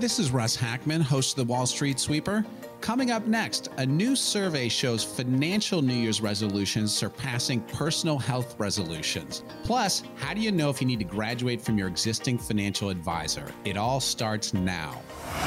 [0.00, 2.42] this is Russ Hackmann, host of the Wall Street Sweeper.
[2.80, 9.44] Coming up next, a new survey shows financial New Year's resolutions surpassing personal health resolutions.
[9.62, 13.52] Plus, how do you know if you need to graduate from your existing financial advisor?
[13.66, 15.02] It all starts now.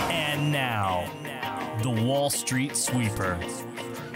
[0.09, 1.09] And now,
[1.81, 3.39] the Wall Street Sweeper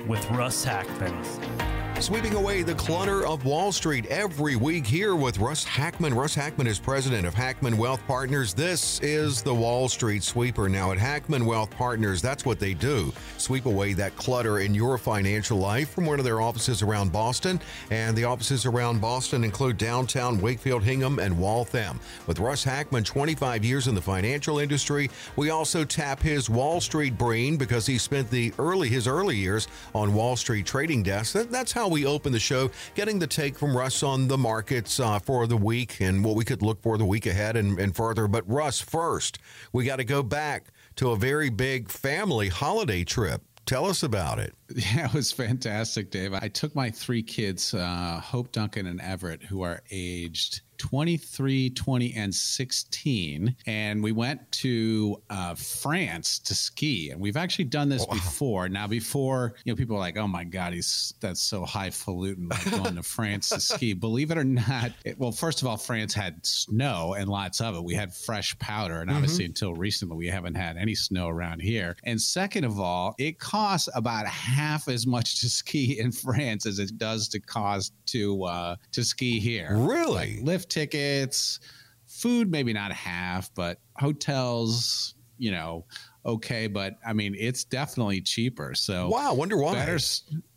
[0.07, 1.66] with Russ Hackmann.
[2.00, 6.14] Sweeping away the clutter of Wall Street every week here with Russ Hackmann.
[6.14, 8.54] Russ Hackmann is president of Hackmann Wealth Partners.
[8.54, 10.70] This is the Wall Street Sweeper.
[10.70, 14.97] Now, at Hackmann Wealth Partners, that's what they do sweep away that clutter in your
[14.97, 17.60] financial life from one of their offices around Boston.
[17.89, 22.00] And the offices around Boston include downtown Wakefield, Hingham, and Waltham.
[22.28, 27.18] With Russ Hackmann, 25 years in the financial industry, we also tap his Wall Street
[27.18, 31.34] brain because he spent the early his early years on Wall Street trading desks.
[31.34, 35.00] That, that's how we open the show, getting the take from Russ on the markets
[35.00, 37.95] uh, for the week and what we could look for the week ahead and, and
[37.95, 38.28] further.
[38.28, 39.39] But Russ, first,
[39.72, 43.42] we got to go back to a very big family holiday trip.
[43.66, 44.53] Tell us about it.
[44.76, 46.34] Yeah, it was fantastic, Dave.
[46.34, 52.14] I took my three kids, uh, Hope, Duncan, and Everett, who are aged 23, 20,
[52.16, 53.56] and 16.
[53.66, 57.12] And we went to uh, France to ski.
[57.12, 58.14] And we've actually done this wow.
[58.14, 58.70] before.
[58.70, 62.70] Now, before, you know, people are like, oh my God, he's that's so highfalutin, like
[62.70, 63.94] going to France to ski.
[63.94, 67.76] Believe it or not, it, well, first of all, France had snow and lots of
[67.76, 67.84] it.
[67.84, 69.02] We had fresh powder.
[69.02, 69.52] And obviously, mm-hmm.
[69.52, 71.96] until recently, we haven't had any snow around here.
[72.04, 74.56] And second of all, it costs about half
[74.88, 79.39] as much to ski in France as it does to cost to uh, to ski
[79.39, 79.75] here.
[79.77, 80.38] Really?
[80.38, 81.59] Like lift tickets,
[82.05, 85.85] food maybe not half, but hotels, you know,
[86.25, 88.73] okay, but I mean it's definitely cheaper.
[88.75, 89.73] So wow, wonder why.
[89.73, 90.00] Better,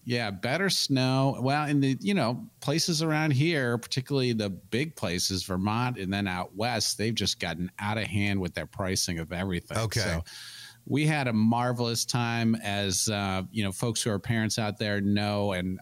[0.04, 1.38] yeah, better snow.
[1.40, 6.26] Well, in the you know places around here, particularly the big places, Vermont, and then
[6.26, 9.78] out west, they've just gotten out of hand with their pricing of everything.
[9.78, 10.00] Okay.
[10.00, 10.24] So,
[10.91, 15.01] we had a marvelous time as uh, you know folks who are parents out there
[15.01, 15.78] know and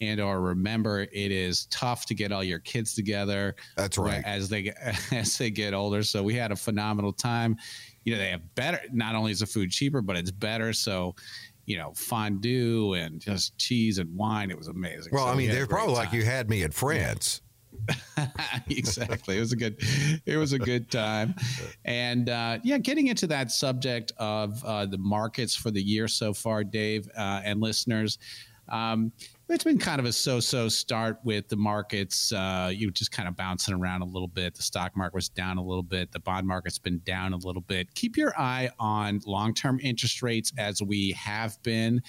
[0.00, 4.22] and or remember it is tough to get all your kids together that's right.
[4.24, 4.76] as they get
[5.12, 6.04] as they get older.
[6.04, 7.56] So we had a phenomenal time.
[8.04, 10.72] You know they have better not only is the food cheaper but it's better.
[10.72, 11.16] So
[11.66, 15.12] you know fondue and just cheese and wine it was amazing.
[15.12, 16.04] Well so i mean they're probably time.
[16.04, 17.40] like you had me at france
[18.68, 19.36] exactly.
[19.36, 19.76] It was a good,
[20.26, 21.34] it was a good time,
[21.84, 26.32] and uh, yeah, getting into that subject of uh, the markets for the year so
[26.32, 28.18] far, Dave uh, and listeners.
[28.68, 29.12] Um,
[29.48, 32.32] it's been kind of a so-so start with the markets.
[32.32, 34.54] Uh, you just kind of bouncing around a little bit.
[34.54, 36.12] The stock market was down a little bit.
[36.12, 37.94] The bond market's been down a little bit.
[37.94, 42.00] Keep your eye on long-term interest rates as we have been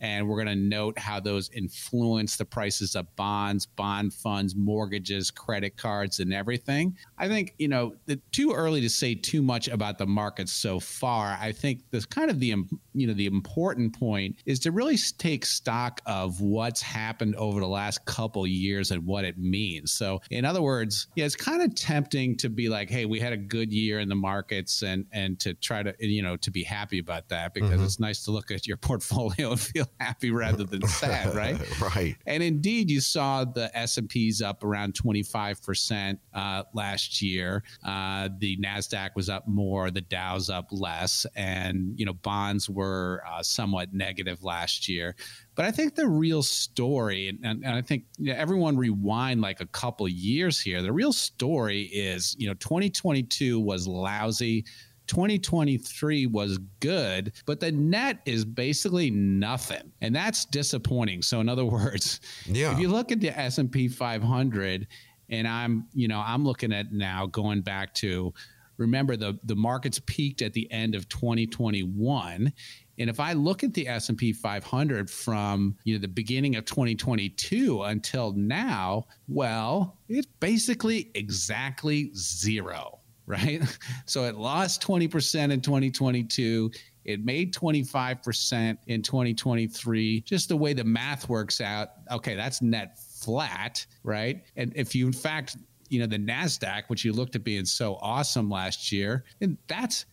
[0.00, 5.30] and we're going to note how those influence the prices of bonds, bond funds, mortgages,
[5.30, 6.96] credit cards, and everything.
[7.16, 10.80] I think, you know, it's too early to say too much about the markets so
[10.80, 11.36] far.
[11.40, 12.54] I think the kind of the,
[12.94, 17.68] you know, the important point is to really take stock of what's happened over the
[17.68, 19.92] last couple years and what it means.
[19.92, 23.32] So, in other words, yeah, it's kind of tempting to be like, hey, we had
[23.32, 26.62] a good year in the markets and, and to try to, you know, to be
[26.62, 27.84] happy about that because mm-hmm.
[27.84, 31.58] it's nice to look at your portfolio and feel happy rather than sad, right?
[31.96, 32.16] right.
[32.26, 37.22] And indeed, you saw the S and P's up around twenty five percent uh, last
[37.22, 37.62] year.
[37.84, 43.22] Uh, the Nasdaq was up more, the Dow's up less, and you know bonds were
[43.28, 45.14] uh, somewhat negative last year.
[45.58, 49.40] But I think the real story, and, and, and I think you know, everyone rewind
[49.40, 50.82] like a couple years here.
[50.82, 54.64] The real story is, you know, 2022 was lousy.
[55.08, 59.92] 2023 was good, but the net is basically nothing.
[60.00, 61.22] And that's disappointing.
[61.22, 62.72] So in other words, yeah.
[62.72, 64.86] if you look at the S&P 500
[65.30, 68.32] and I'm, you know, I'm looking at now going back to
[68.76, 72.52] remember the the markets peaked at the end of 2021
[72.98, 77.82] and if I look at the S&P 500 from you know the beginning of 2022
[77.82, 82.98] until now, well, it's basically exactly zero
[83.28, 83.62] right?
[84.06, 86.70] So it lost 20% in 2022.
[87.04, 90.20] It made 25% in 2023.
[90.22, 94.42] Just the way the math works out, okay, that's net flat, right?
[94.56, 95.56] And if you, in fact,
[95.90, 100.06] you know, the NASDAQ, which you looked at being so awesome last year, and that's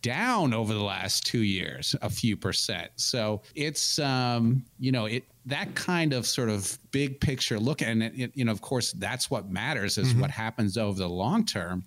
[0.00, 5.24] down over the last two years a few percent so it's um you know it
[5.44, 9.30] that kind of sort of big picture look and it, you know of course that's
[9.30, 10.22] what matters is mm-hmm.
[10.22, 11.84] what happens over the long term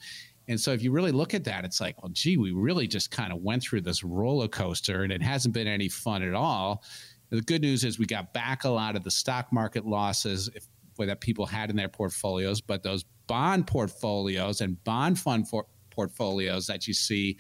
[0.50, 3.12] and so if you really look at that, it's like, well, gee, we really just
[3.12, 6.84] kind of went through this roller coaster and it hasn't been any fun at all.
[7.30, 10.68] The good news is we got back a lot of the stock market losses if,
[10.98, 16.66] that people had in their portfolios, but those bond portfolios and bond fund for, portfolios
[16.68, 17.38] that you see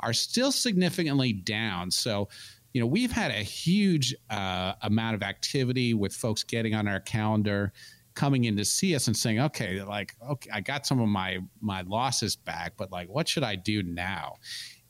[0.00, 1.90] are still significantly down.
[1.90, 2.28] So,
[2.72, 7.00] you know, we've had a huge uh, amount of activity with folks getting on our
[7.00, 7.72] calendar
[8.20, 11.38] coming in to see us and saying, okay, like, okay, I got some of my
[11.62, 14.36] my losses back, but like, what should I do now?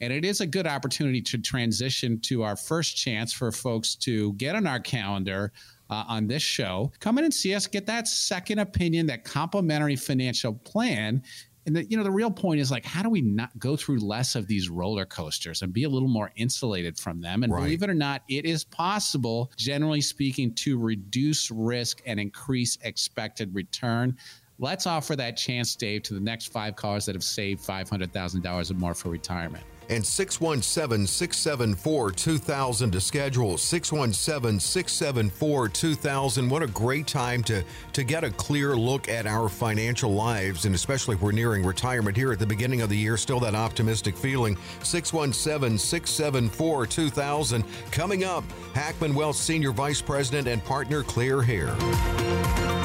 [0.00, 4.32] And it is a good opportunity to transition to our first chance for folks to
[4.32, 5.52] get on our calendar
[5.90, 6.90] uh, on this show.
[6.98, 11.22] Come in and see us, get that second opinion, that complimentary financial plan.
[11.70, 14.00] And the, you know, the real point is like, how do we not go through
[14.00, 17.44] less of these roller coasters and be a little more insulated from them?
[17.44, 17.62] And right.
[17.62, 23.54] believe it or not, it is possible, generally speaking, to reduce risk and increase expected
[23.54, 24.16] return.
[24.58, 28.74] Let's offer that chance, Dave, to the next five callers that have saved $500,000 or
[28.74, 33.58] more for retirement and 617 674 2000 to schedule.
[33.58, 36.48] 617 674 2000.
[36.48, 40.74] What a great time to, to get a clear look at our financial lives, and
[40.74, 44.16] especially if we're nearing retirement here at the beginning of the year, still that optimistic
[44.16, 44.56] feeling.
[44.82, 47.64] 617 674 2000.
[47.90, 48.44] Coming up,
[48.74, 52.79] Hackmann Wealth Senior Vice President and Partner Clare Hare.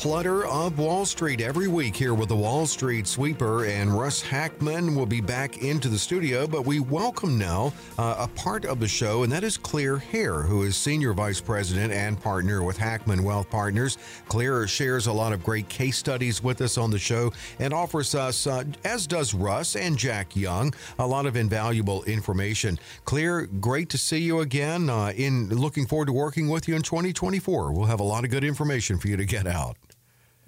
[0.00, 3.66] Clutter of Wall Street every week here with the Wall Street Sweeper.
[3.66, 8.28] And Russ Hackmann will be back into the studio, but we welcome now uh, a
[8.28, 12.18] part of the show, and that is Clare Hare, who is Senior Vice President and
[12.18, 13.98] partner with Hackmann Wealth Partners.
[14.26, 18.14] Clare shares a lot of great case studies with us on the show and offers
[18.14, 22.78] us, uh, as does Russ and Jack Young, a lot of invaluable information.
[23.04, 24.88] Clare, great to see you again.
[24.88, 27.72] Uh, in looking forward to working with you in 2024.
[27.72, 29.76] We'll have a lot of good information for you to get out.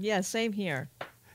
[0.02, 0.90] Yeah, same here.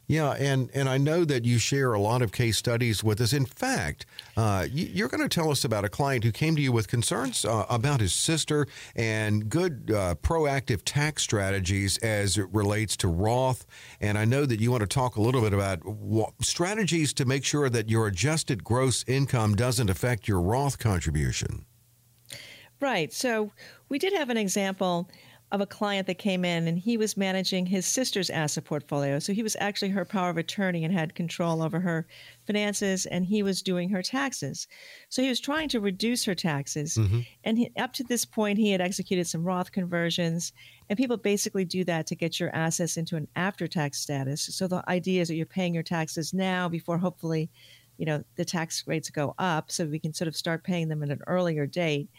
[0.08, 3.32] Yeah, and, and I know that you share a lot of case studies with us.
[3.32, 4.06] In fact,
[4.36, 6.88] uh, you, are going to tell us about a client who came to you with
[6.88, 13.08] concerns uh, about his sister and good uh, proactive tax strategies as it relates to
[13.08, 13.66] Roth.
[14.02, 15.82] And I know that you want to talk a little bit about
[16.42, 21.66] strategies to make sure that your adjusted gross income doesn't affect your Roth contribution.
[22.80, 23.12] Right.
[23.12, 23.52] So
[23.90, 25.10] we did have an example
[25.52, 29.18] of a client that came in and he was managing his sister's asset portfolio.
[29.18, 32.06] So he was actually her power of attorney and had control over her
[32.46, 34.68] finances and he was doing her taxes.
[35.08, 36.96] So he was trying to reduce her taxes.
[36.96, 37.20] Mm-hmm.
[37.46, 40.52] And he, up to this point, he had executed some Roth conversions.
[40.90, 44.42] And people basically do that to get your assets into an after tax status.
[44.42, 47.50] So the idea is that you're paying your taxes now before hopefully,
[47.98, 51.04] you know, the tax rates go up so we can sort of start paying them
[51.04, 52.10] at an earlier date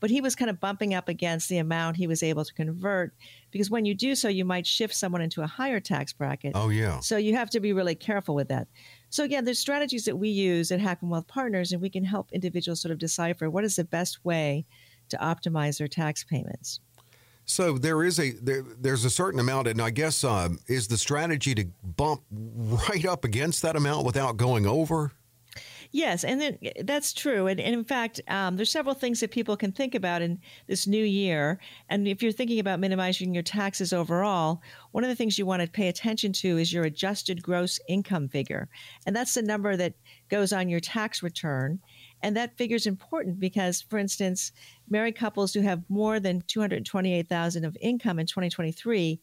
[0.00, 3.14] but he was kind of bumping up against the amount he was able to convert
[3.50, 6.52] because when you do so, you might shift someone into a higher tax bracket.
[6.54, 7.00] Oh, yeah.
[7.00, 8.68] So you have to be really careful with that.
[9.10, 12.30] So, again, there's strategies that we use at Hackmann Wealth Partners, and we can help
[12.32, 14.66] individuals sort of decipher what is the best way
[15.08, 16.80] to optimize their tax payments.
[17.46, 20.98] So there is a there, there's a certain amount, and I guess um, is the
[20.98, 25.12] strategy to bump right up against that amount without going over.
[25.92, 27.46] Yes, and then, eh, that's true.
[27.46, 30.86] And, and in fact, um, there's several things that people can think about in this
[30.86, 31.58] new year.
[31.88, 34.62] And if you're thinking about minimizing your taxes overall,
[34.92, 38.28] one of the things you want to pay attention to is your adjusted gross income
[38.28, 38.68] figure.
[39.06, 39.94] And that's the number that
[40.28, 41.80] goes on your tax return.
[42.22, 44.52] And that figure is important because, for instance,
[44.88, 49.20] married couples who have more than 228,000 of income in 2023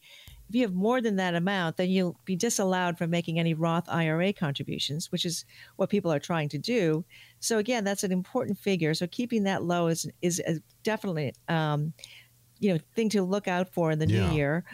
[0.48, 3.88] if you have more than that amount, then you'll be disallowed from making any Roth
[3.88, 5.44] IRA contributions, which is
[5.76, 7.04] what people are trying to do.
[7.40, 8.94] So again, that's an important figure.
[8.94, 10.42] So keeping that low is is
[10.82, 11.92] definitely um,
[12.58, 14.28] you know thing to look out for in the yeah.
[14.28, 14.64] new year.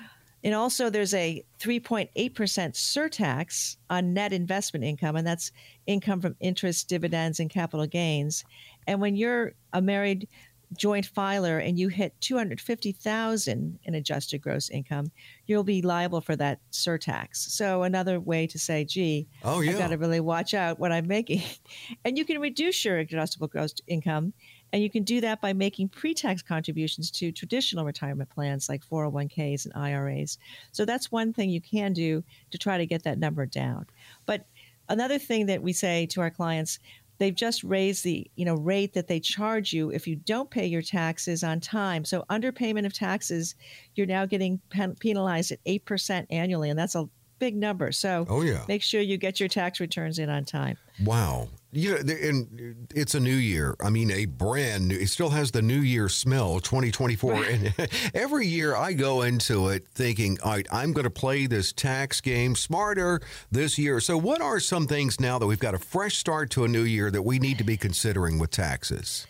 [0.42, 5.52] And also, there's a 3.8% surtax on net investment income, and that's
[5.86, 8.44] income from interest, dividends, and capital gains.
[8.86, 10.28] And when you're a married
[10.76, 15.10] joint filer and you hit 250,000 in adjusted gross income,
[15.46, 17.36] you'll be liable for that surtax.
[17.36, 19.72] So another way to say, gee, oh, yeah.
[19.72, 21.42] I've got to really watch out what I'm making.
[22.04, 24.32] and you can reduce your adjustable gross income
[24.72, 29.64] and you can do that by making pre-tax contributions to traditional retirement plans like 401ks
[29.64, 30.38] and IRAs.
[30.72, 32.22] So that's one thing you can do
[32.52, 33.86] to try to get that number down.
[34.26, 34.46] But
[34.88, 36.78] another thing that we say to our clients
[37.20, 40.66] they've just raised the you know rate that they charge you if you don't pay
[40.66, 42.04] your taxes on time.
[42.04, 43.54] So underpayment of taxes,
[43.94, 47.08] you're now getting pen- penalized at eight percent annually, and that's a
[47.40, 47.90] big number.
[47.90, 48.62] So oh, yeah.
[48.68, 50.76] make sure you get your tax returns in on time.
[51.02, 51.48] Wow.
[51.72, 53.76] You know, and it's a new year.
[53.80, 54.96] I mean, a brand new.
[54.96, 57.44] It still has the new year smell, 2024.
[57.44, 57.74] and
[58.14, 62.20] every year I go into it thinking, all right, I'm going to play this tax
[62.20, 63.20] game smarter
[63.50, 64.00] this year.
[64.00, 66.82] So, what are some things now that we've got a fresh start to a new
[66.82, 69.28] year that we need to be considering with taxes?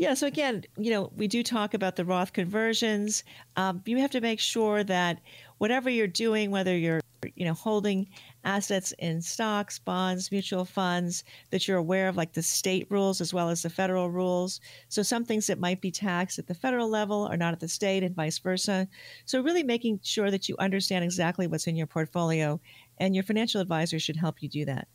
[0.00, 3.22] Yeah, so again, you know, we do talk about the Roth conversions.
[3.56, 5.20] Um, you have to make sure that
[5.58, 7.02] whatever you're doing, whether you're,
[7.34, 8.08] you know, holding
[8.44, 13.34] assets in stocks, bonds, mutual funds, that you're aware of, like the state rules as
[13.34, 14.60] well as the federal rules.
[14.88, 17.68] So some things that might be taxed at the federal level are not at the
[17.68, 18.88] state, and vice versa.
[19.24, 22.60] So really making sure that you understand exactly what's in your portfolio,
[22.98, 24.88] and your financial advisor should help you do that.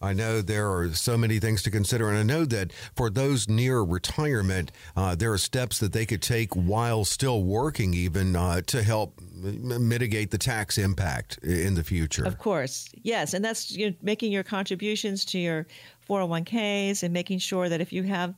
[0.00, 3.48] I know there are so many things to consider, and I know that for those
[3.48, 8.60] near retirement, uh, there are steps that they could take while still working, even uh,
[8.62, 12.24] to help mitigate the tax impact in the future.
[12.24, 15.66] Of course, yes, and that's you know, making your contributions to your
[16.08, 18.34] 401ks and making sure that if you have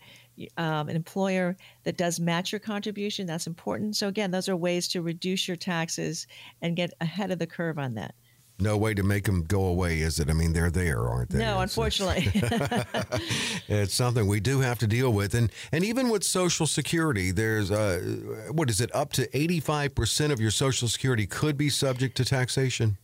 [0.57, 3.97] um, an employer that does match your contribution, that's important.
[3.97, 6.26] So again, those are ways to reduce your taxes
[6.62, 8.14] and get ahead of the curve on that
[8.61, 10.31] no way to make them go away, is it?
[10.31, 11.38] I mean, they're there, aren't they?
[11.38, 12.31] No, unfortunately.
[13.69, 17.71] it's something we do have to deal with, and and even with Social Security, there's
[17.71, 17.99] uh,
[18.52, 18.95] what is it?
[18.95, 22.97] Up to eighty five percent of your Social Security could be subject to taxation.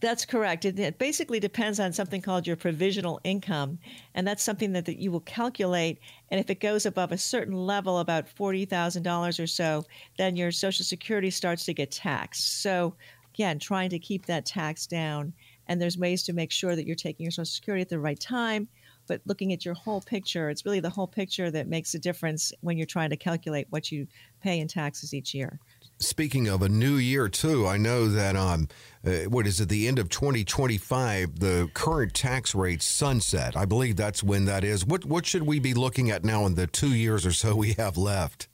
[0.00, 0.64] That's correct.
[0.64, 3.78] It, it, basically depends on something called your provisional income,
[4.14, 6.00] and that's something that, that you will calculate.
[6.30, 9.84] And if it goes above a certain level, about forty thousand dollars or so,
[10.16, 12.62] then your Social Security starts to get taxed.
[12.62, 12.94] So
[13.34, 15.32] again, trying to keep that tax down.
[15.66, 18.18] And there's ways to make sure that you're taking your Social Security at the right
[18.18, 18.68] time,
[19.06, 20.50] but looking at your whole picture.
[20.50, 23.92] It's really the whole picture that makes a difference when you're trying to calculate what
[23.92, 24.06] you
[24.42, 25.60] pay in taxes each year.
[25.98, 28.68] Speaking of a new year, too, I know that um,
[29.06, 29.68] uh, what is it?
[29.68, 33.54] The end of 2025, the current tax rate sunset.
[33.54, 34.84] I believe that's when that is.
[34.84, 37.74] What what should we be looking at now in the two years or so we
[37.74, 38.48] have left?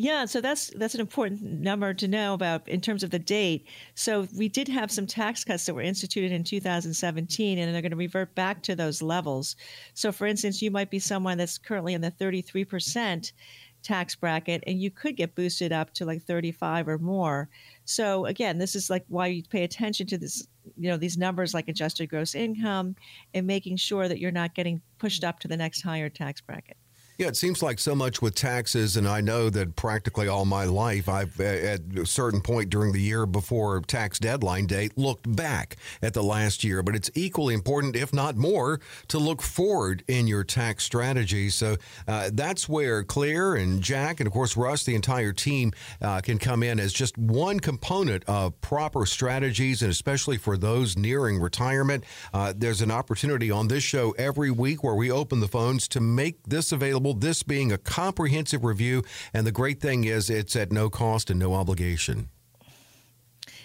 [0.00, 3.66] Yeah, so that's that's an important number to know about in terms of the date.
[3.94, 7.90] So we did have some tax cuts that were instituted in 2017, and they're going
[7.90, 9.56] to revert back to those levels.
[9.92, 13.34] So, for instance, you might be someone that's currently in the 33 percent
[13.82, 17.50] tax bracket, and you could get boosted up to like 35 or more.
[17.84, 21.52] So again, this is like why you pay attention to this, you know, these numbers
[21.52, 22.96] like adjusted gross income,
[23.34, 26.78] and making sure that you're not getting pushed up to the next higher tax bracket.
[27.20, 30.64] Yeah, it seems like so much with taxes, and I know that practically all my
[30.64, 35.76] life, I've at a certain point during the year before tax deadline date looked back
[36.00, 36.82] at the last year.
[36.82, 41.50] But it's equally important, if not more, to look forward in your tax strategy.
[41.50, 41.76] So
[42.08, 46.38] uh, that's where Clare and Jack, and of course Russ, the entire team, uh, can
[46.38, 52.02] come in as just one component of proper strategies, and especially for those nearing retirement.
[52.32, 56.00] Uh, there's an opportunity on this show every week where we open the phones to
[56.00, 59.02] make this available this being a comprehensive review.
[59.32, 62.28] And the great thing is it's at no cost and no obligation.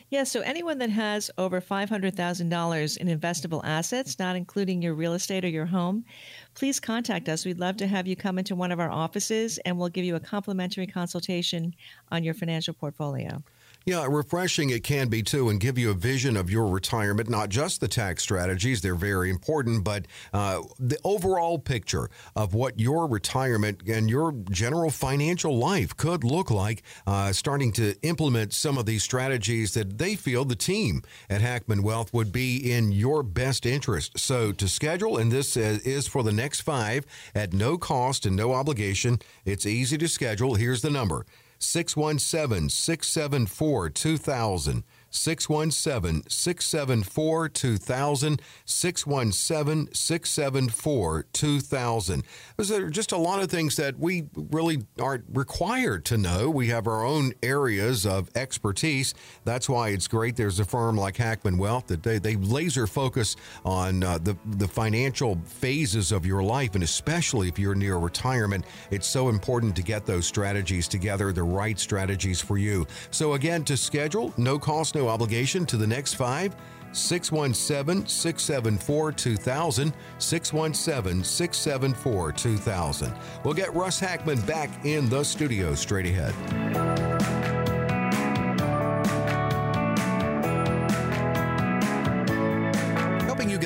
[0.10, 5.44] Yeah, so anyone that has over $500,000 in investable assets, not including your real estate
[5.44, 6.06] or your home,
[6.54, 7.44] please contact us.
[7.44, 10.16] We'd love to have you come into one of our offices and we'll give you
[10.16, 11.74] a complimentary consultation
[12.12, 13.42] on your financial portfolio.
[13.88, 17.50] Yeah, refreshing it can be too, and give you a vision of your retirement, not
[17.50, 23.06] just the tax strategies, they're very important, but uh, the overall picture of what your
[23.06, 28.88] retirement and your general financial life could look like, uh, starting to implement some of
[28.88, 33.68] these strategies that they feel the team at Hackmann Wealth would be in your best
[33.68, 34.18] interest.
[34.18, 38.54] So to schedule, and this is for the next five at no cost and no
[38.54, 40.56] obligation, it's easy to schedule.
[40.56, 41.28] Here's the number
[41.60, 44.84] 617 674 2000.
[45.16, 48.42] 617 674 2000.
[48.66, 52.24] 617 674 2000.
[52.58, 56.50] Those are just a lot of things that we really aren't required to know.
[56.50, 59.14] We have our own areas of expertise.
[59.44, 60.36] That's why it's great.
[60.36, 64.68] There's a firm like Hackmann Wealth that they, they laser focus on uh, the, the
[64.68, 69.84] financial phases of your life, and especially if you're near retirement, it's so important to
[69.84, 72.86] get those strategies together, the right strategies for you.
[73.12, 76.56] So, again, to schedule, no cost, no obligation to the next five.
[76.92, 79.94] 617 674 2000.
[80.18, 83.14] 617 674 2000.
[83.44, 87.15] We'll get Russ Hackmann back in the studio straight ahead.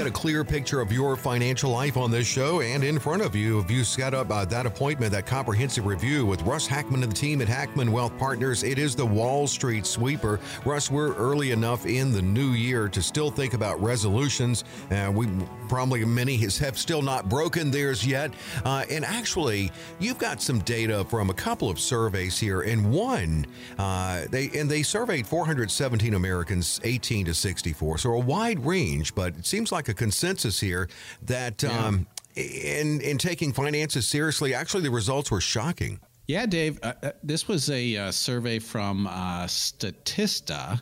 [0.10, 3.60] A clear picture of your financial life on this show and in front of you.
[3.60, 7.16] If you set up uh, that appointment, that comprehensive review with Russ Hackmann and the
[7.16, 10.40] team at Hackmann Wealth Partners, it is the Wall Street Sweeper.
[10.66, 14.64] Russ, we're early enough in the new year to still think about resolutions.
[14.90, 15.28] Uh, we
[15.68, 18.34] probably many have still not broken theirs yet.
[18.66, 23.46] Uh, and actually, you've got some data from a couple of surveys here, and one
[23.78, 29.36] uh, they and they surveyed 417 Americans 18 to 64, so a wide range, but
[29.38, 30.90] it seems like a consensus here
[31.22, 31.62] that.
[31.62, 31.86] Yeah.
[31.86, 36.00] Um, in in taking finances seriously, actually, the results were shocking.
[36.28, 36.80] Yeah, Dave.
[36.82, 40.82] Uh, uh this was a uh, survey from uh, Statista,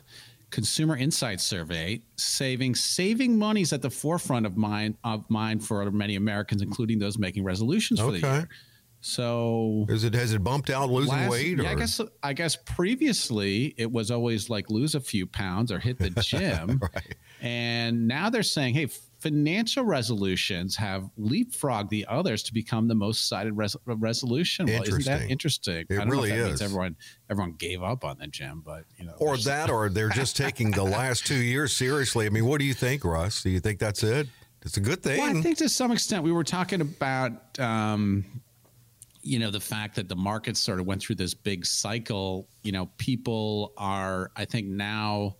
[0.50, 5.90] Consumer Insight Survey, saving saving money is at the forefront of mind of mind for
[5.90, 8.20] many Americans, including those making resolutions for okay.
[8.20, 8.48] the year.
[9.00, 11.58] So is it has it bumped out losing last, weight?
[11.58, 15.78] Yeah, I guess I guess previously it was always like lose a few pounds or
[15.78, 17.14] hit the gym, right.
[17.40, 23.28] and now they're saying, hey, financial resolutions have leapfrogged the others to become the most
[23.28, 24.66] cited res- resolution.
[24.66, 25.86] Well, isn't that interesting?
[25.88, 26.60] It I don't really know if that is.
[26.60, 26.96] Means everyone
[27.30, 30.70] everyone gave up on the gym, but you know, or that, or they're just taking
[30.70, 32.26] the last two years seriously.
[32.26, 33.42] I mean, what do you think, Russ?
[33.42, 34.28] Do you think that's it?
[34.62, 35.18] It's a good thing.
[35.20, 37.58] Well, I think to some extent we were talking about.
[37.58, 38.24] Um,
[39.20, 42.70] you know the fact that the market sort of went through this big cycle you
[42.72, 45.36] know people are i think now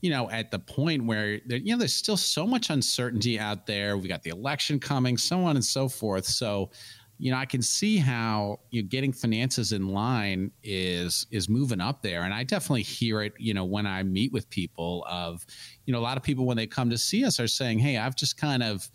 [0.00, 3.66] you know at the point where there, you know there's still so much uncertainty out
[3.66, 3.96] there.
[3.96, 6.26] We got the election coming so on and so forth.
[6.26, 6.70] So
[7.18, 11.80] you know i can see how you know, getting finances in line is is moving
[11.80, 12.22] up there.
[12.22, 15.46] And i definitely hear it you know when i meet with people of
[15.86, 17.96] you know a lot of people when they come to see us are saying hey
[17.96, 18.86] i've just kind of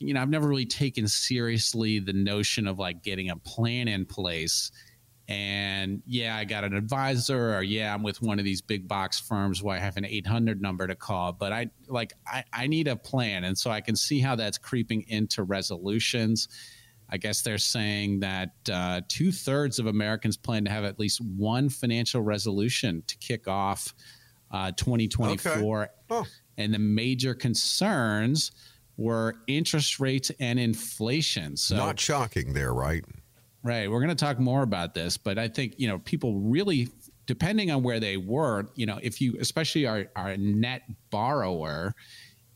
[0.00, 4.06] you know, I've never really taken seriously the notion of like getting a plan in
[4.06, 4.70] place.
[5.28, 9.20] And yeah, I got an advisor, or yeah, I'm with one of these big box
[9.20, 11.32] firms where I have an 800 number to call.
[11.32, 13.44] But I like, I, I need a plan.
[13.44, 16.48] And so I can see how that's creeping into resolutions.
[17.10, 21.20] I guess they're saying that uh, two thirds of Americans plan to have at least
[21.20, 23.94] one financial resolution to kick off
[24.50, 25.82] uh, 2024.
[25.82, 25.92] Okay.
[26.08, 26.26] Oh.
[26.56, 28.52] And the major concerns
[28.96, 31.56] were interest rates and inflation.
[31.56, 33.04] So not shocking there, right?
[33.68, 33.90] Right.
[33.90, 36.88] We're going to talk more about this, but I think, you know, people really
[37.26, 41.94] depending on where they were, you know, if you especially are, are a net borrower,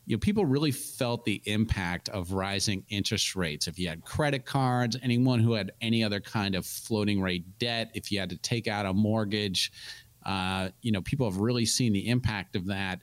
[0.07, 3.67] you know, people really felt the impact of rising interest rates.
[3.67, 7.91] If you had credit cards, anyone who had any other kind of floating rate debt,
[7.93, 9.71] if you had to take out a mortgage,
[10.25, 13.01] uh, you know, people have really seen the impact of that.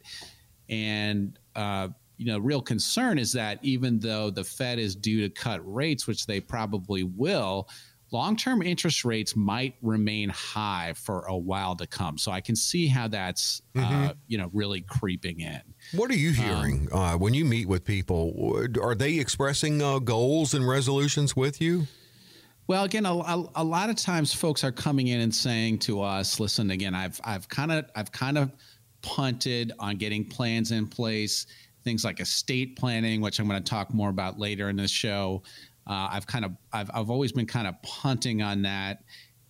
[0.69, 5.31] And uh, you know, real concern is that even though the Fed is due to
[5.31, 7.69] cut rates, which they probably will,
[8.13, 12.19] long-term interest rates might remain high for a while to come.
[12.19, 14.05] So I can see how that's uh, mm-hmm.
[14.05, 15.61] uh, you know really creeping in.
[15.95, 18.59] What are you hearing um, uh, when you meet with people?
[18.81, 21.87] Are they expressing uh, goals and resolutions with you?
[22.67, 26.03] Well, again, a, a, a, lot of times folks are coming in and saying to
[26.03, 28.53] us, "Listen, again, I've I've kind of I've kind of
[29.03, 31.47] punted on getting plans in place."
[31.85, 35.43] things like estate planning, which I'm going to talk more about later in this show.
[35.87, 39.03] Uh, I've kind of I've I've always been kind of punting on that,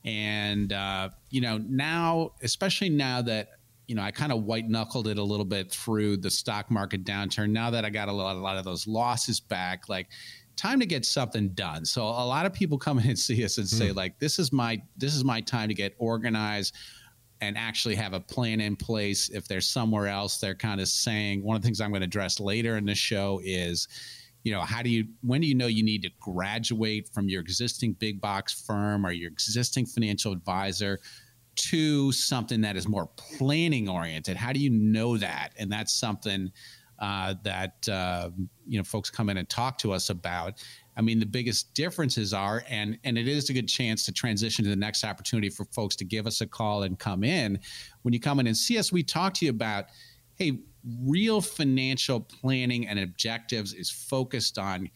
[0.04, 3.48] and uh, you know now, especially now that
[3.86, 7.04] you know I kind of white knuckled it a little bit through the stock market
[7.04, 7.50] downturn.
[7.50, 10.08] Now that I got a lot, a lot of those losses back, like
[10.60, 11.84] time to get something done.
[11.84, 13.96] So a lot of people come in and see us and say mm.
[13.96, 16.74] like, this is my this is my time to get organized
[17.40, 19.30] and actually have a plan in place.
[19.30, 22.06] If they're somewhere else they're kind of saying, one of the things I'm going to
[22.06, 23.88] address later in the show is,
[24.42, 27.40] you know, how do you, when do you know you need to graduate from your
[27.40, 31.00] existing big box firm or your existing financial advisor
[31.56, 34.36] to something that is more planning oriented?
[34.36, 35.50] How do you know that?
[35.58, 36.50] And that's something
[37.00, 38.30] uh, that, uh,
[38.66, 40.62] you know, folks come in and talk to us about.
[40.96, 44.64] I mean, the biggest differences are, and and it is a good chance to transition
[44.64, 47.58] to the next opportunity for folks to give us a call and come in.
[48.02, 49.86] When you come in and see us, we talk to you about,
[50.34, 50.58] hey,
[51.02, 54.90] real financial planning and objectives is focused on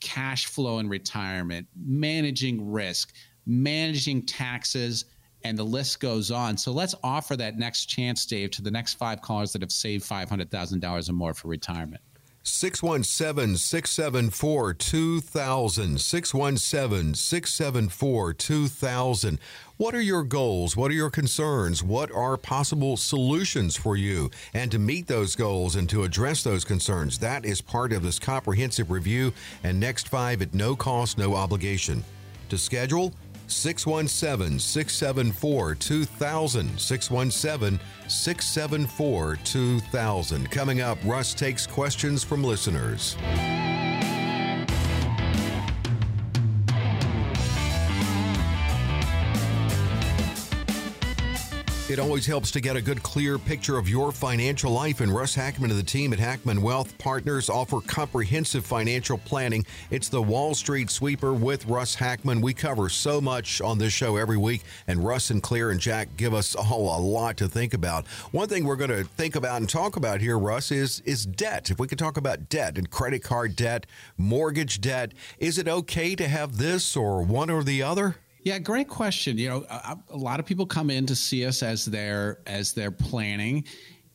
[0.00, 3.14] cash flow and retirement, managing risk,
[3.46, 5.06] managing taxes,
[5.44, 6.56] and the list goes on.
[6.56, 10.04] So let's offer that next chance, Dave, to the next five callers that have saved
[10.04, 12.02] $500,000 or more for retirement.
[12.44, 16.00] 617 674 2000.
[16.00, 19.38] 617 674 2000.
[19.76, 20.76] What are your goals?
[20.76, 21.82] What are your concerns?
[21.82, 24.30] What are possible solutions for you?
[24.52, 28.18] And to meet those goals and to address those concerns, that is part of this
[28.18, 29.32] comprehensive review
[29.64, 32.04] and next five at no cost, no obligation.
[32.50, 33.12] To schedule,
[33.46, 36.78] 617 674 2000.
[36.78, 40.50] 617 674 2000.
[40.50, 43.16] Coming up, Russ takes questions from listeners.
[51.94, 55.32] It always helps to get a good, clear picture of your financial life, and Russ
[55.32, 59.64] Hackmann and the team at Hackmann Wealth Partners offer comprehensive financial planning.
[59.92, 62.40] It's the Wall Street Sweeper with Russ Hackmann.
[62.40, 66.08] We cover so much on this show every week, and Russ and Clare and Jack
[66.16, 68.08] give us all a lot to think about.
[68.32, 71.70] One thing we're going to think about and talk about here, Russ, is is debt.
[71.70, 73.86] If we could talk about debt and credit card debt,
[74.18, 78.16] mortgage debt, is it okay to have this or one or the other?
[78.44, 79.38] Yeah, great question.
[79.38, 82.74] You know, a, a, lot of people come in to see us as they're as
[82.74, 83.64] they're planning,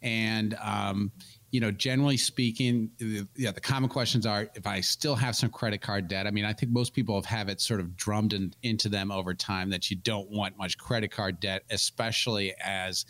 [0.03, 1.11] and um,
[1.49, 2.91] you know, generally speaking,
[3.35, 6.27] yeah, the common questions are: if I still have some credit card debt.
[6.27, 9.11] I mean, I think most people have have it sort of drummed in, into them
[9.11, 13.05] over time that you don't want much credit card debt, especially as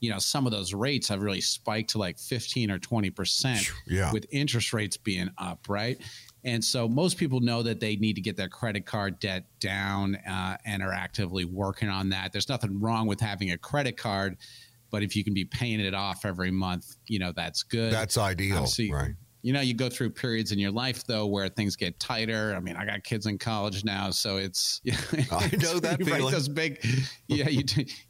[0.00, 3.70] you know some of those rates have really spiked to like 15 or 20 percent
[3.86, 4.10] yeah.
[4.10, 6.00] with interest rates being up right
[6.44, 10.16] and so most people know that they need to get their credit card debt down
[10.28, 12.32] uh, and are actively working on that.
[12.32, 14.36] There's nothing wrong with having a credit card,
[14.90, 17.92] but if you can be paying it off every month, you know, that's good.
[17.92, 18.56] That's ideal.
[18.56, 21.98] Obviously, right you know, you go through periods in your life though where things get
[21.98, 22.54] tighter.
[22.56, 24.80] I mean, I got kids in college now, so it's.
[24.84, 24.96] Yeah,
[25.32, 26.32] I know that feeling.
[26.32, 26.84] Those big,
[27.26, 27.64] yeah, you,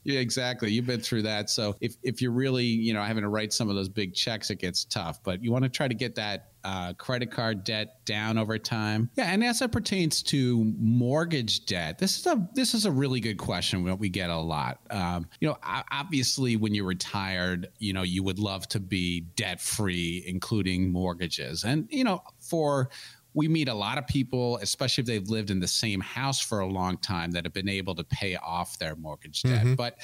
[0.05, 0.71] yeah, exactly.
[0.71, 3.71] You've been through that, so if if you're really, you know, having to write some
[3.71, 5.23] of those big checks, it gets tough.
[5.23, 9.11] But you want to try to get that uh, credit card debt down over time.
[9.17, 13.21] Yeah, and as it pertains to mortgage debt, this is a this is a really
[13.21, 14.81] good question that we get a lot.
[14.91, 15.59] Um, you know,
[15.91, 21.65] obviously, when you're retired, you know, you would love to be debt free, including mortgages,
[21.65, 22.91] and you know, for
[23.35, 26.61] we meet a lot of people, especially if they've lived in the same house for
[26.61, 29.75] a long time, that have been able to pay off their mortgage debt, mm-hmm.
[29.75, 29.99] but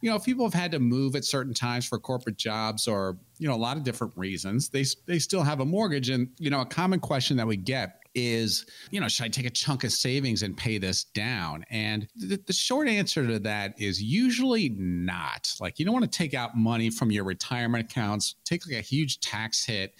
[0.00, 3.18] you know, if people have had to move at certain times for corporate jobs or,
[3.38, 6.08] you know, a lot of different reasons, they, they still have a mortgage.
[6.08, 9.46] And, you know, a common question that we get is, you know, should I take
[9.46, 11.64] a chunk of savings and pay this down?
[11.70, 15.54] And the, the short answer to that is usually not.
[15.60, 18.82] Like, you don't want to take out money from your retirement accounts, take like a
[18.82, 19.94] huge tax hit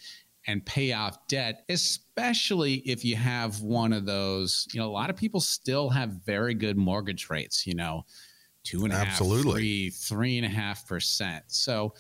[0.47, 4.67] and pay off debt, especially if you have one of those.
[4.73, 8.07] You know, a lot of people still have very good mortgage rates, you know,
[8.65, 9.53] two and a half, Absolutely.
[9.53, 11.45] three, three and a half percent.
[11.49, 11.95] So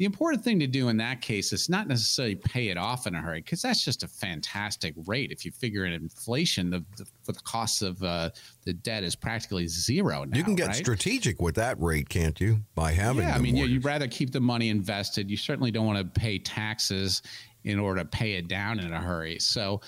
[0.00, 3.14] the important thing to do in that case is not necessarily pay it off in
[3.14, 5.30] a hurry because that's just a fantastic rate.
[5.30, 8.30] If you figure in inflation, the, the for the cost of uh,
[8.64, 10.38] the debt is practically zero now.
[10.38, 10.76] You can get right?
[10.76, 12.60] strategic with that rate, can't you?
[12.74, 15.30] By having yeah, I mean, yeah, you'd rather keep the money invested.
[15.30, 17.20] You certainly don't want to pay taxes
[17.64, 19.38] in order to pay it down in a hurry.
[19.38, 19.82] So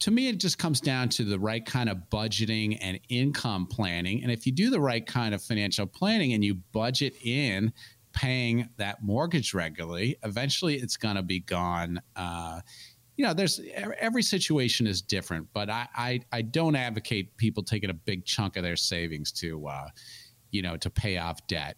[0.00, 4.22] to me, it just comes down to the right kind of budgeting and income planning.
[4.22, 7.72] And if you do the right kind of financial planning and you budget in
[8.12, 12.00] paying that mortgage regularly, eventually it's going to be gone.
[12.14, 12.60] Uh,
[13.16, 13.60] you know, there's
[13.98, 18.56] every situation is different, but I, I, I don't advocate people taking a big chunk
[18.56, 19.88] of their savings to, uh,
[20.50, 21.76] you know, to pay off debt.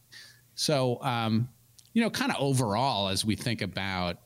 [0.55, 1.49] So, um,
[1.92, 4.16] you know, kind of overall, as we think about,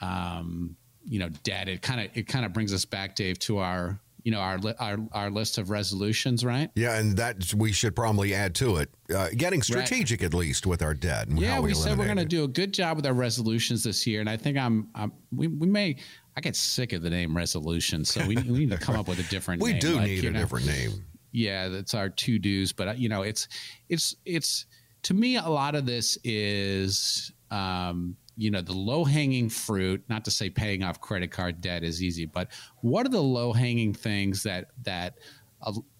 [0.00, 3.58] um, you know debt it kind of it kind of brings us back dave to
[3.58, 7.96] our you know our our our list of resolutions right yeah and that we should
[7.96, 10.26] probably add to it uh, getting strategic right.
[10.26, 12.74] at least with our debt yeah we, we said we're going to do a good
[12.74, 15.96] job with our resolutions this year and i think i'm, I'm we, we may
[16.36, 19.18] i get sick of the name resolution so we, we need to come up with
[19.18, 19.80] a different we name.
[19.80, 23.08] do like, need a know, different name yeah that's our to do's but uh, you
[23.08, 23.48] know it's
[23.88, 24.66] it's it's
[25.02, 30.24] to me a lot of this is um you know the low hanging fruit not
[30.24, 32.48] to say paying off credit card debt is easy but
[32.80, 35.14] what are the low hanging things that that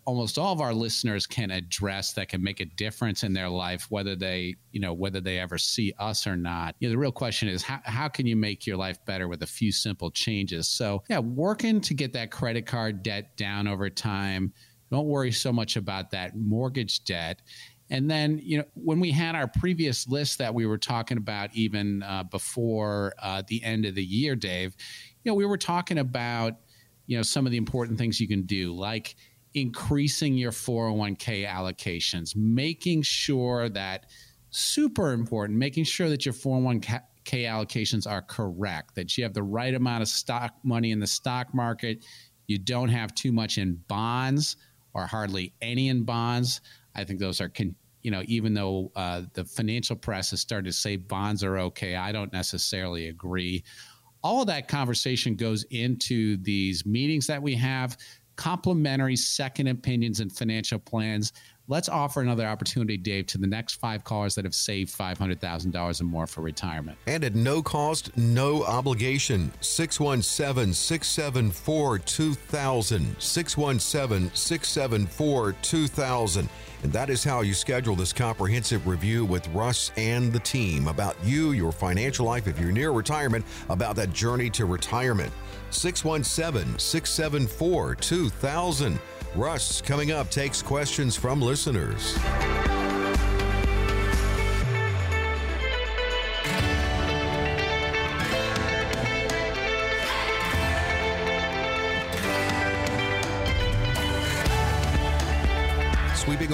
[0.05, 3.91] almost all of our listeners can address that can make a difference in their life
[3.91, 6.75] whether they you know whether they ever see us or not?
[6.79, 9.43] You know, the real question is how, how can you make your life better with
[9.43, 10.69] a few simple changes?
[10.69, 14.53] So yeah working to get that credit card debt down over time.
[14.91, 17.43] Don't worry so much about that mortgage debt
[17.91, 21.55] and then, you know, when we had our previous list that we were talking about
[21.55, 24.77] even uh, before uh, the end of the year, Dave,
[25.23, 26.55] you know, we were talking about,
[27.07, 29.17] you know, some of the important things you can do, like
[29.55, 34.07] increasing your 401k allocations, making sure that
[34.51, 39.75] super important, making sure that your 401k allocations are correct, that you have the right
[39.75, 42.05] amount of stock money in the stock market,
[42.47, 44.57] you don't have too much in bonds
[44.95, 46.61] or hardly any in bonds.
[46.99, 50.67] I think those are, con- you know, even though uh, the financial press has started
[50.67, 53.65] to say bonds are okay, I don't necessarily agree.
[54.23, 57.97] All of that conversation goes into these meetings that we have.
[58.37, 61.33] complimentary second opinions and financial plans.
[61.71, 66.05] Let's offer another opportunity, Dave, to the next five callers that have saved $500,000 or
[66.05, 66.97] more for retirement.
[67.07, 69.53] And at no cost, no obligation.
[69.61, 73.17] 617 674 2000.
[73.19, 76.49] 617 674 2000.
[76.85, 81.23] And that is how you schedule this comprehensive review with Russ and the team about
[81.23, 85.35] you, your financial life, if you're near retirement, about that journey to retirement.
[85.69, 88.99] 617 674 2000.
[89.35, 92.17] Russ, coming up, takes questions from listeners.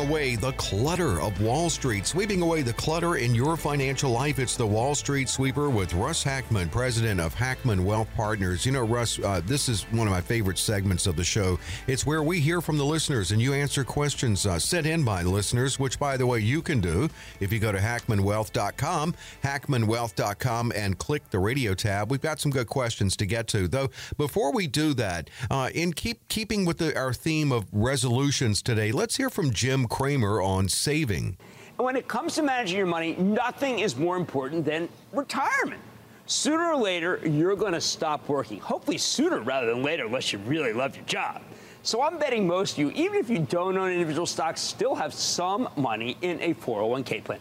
[0.05, 4.39] Away the clutter of Wall Street, sweeping away the clutter in your financial life.
[4.39, 8.67] It's the Wall Street Sweeper with Russ Hackmann, president of Hackmann Wealth Partners.
[8.67, 11.59] You know, Russ, uh, this is one of my favorite segments of the show.
[11.87, 15.23] It's where we hear from the listeners and you answer questions uh, sent in by
[15.23, 17.09] listeners, which, by the way, you can do
[17.41, 22.11] if you go to hackmannwealth.com, hackmannwealth.com, and click the radio tab.
[22.11, 23.69] We've got some good questions to get to.
[23.69, 23.89] Though,
[24.19, 28.93] before we do that, uh, in keep keeping with the, our theme of resolutions today,
[28.93, 31.37] let's hear from Jim Cramer on saving.
[31.79, 35.81] And when it comes to managing your money, nothing is more important than retirement.
[36.27, 38.59] Sooner or later, you're going to stop working.
[38.59, 41.43] Hopefully, sooner rather than later, unless you really love your job.
[41.85, 45.15] So I'm betting most of you, even if you don't own individual stocks, still have
[45.15, 47.39] some money in a 401k plan.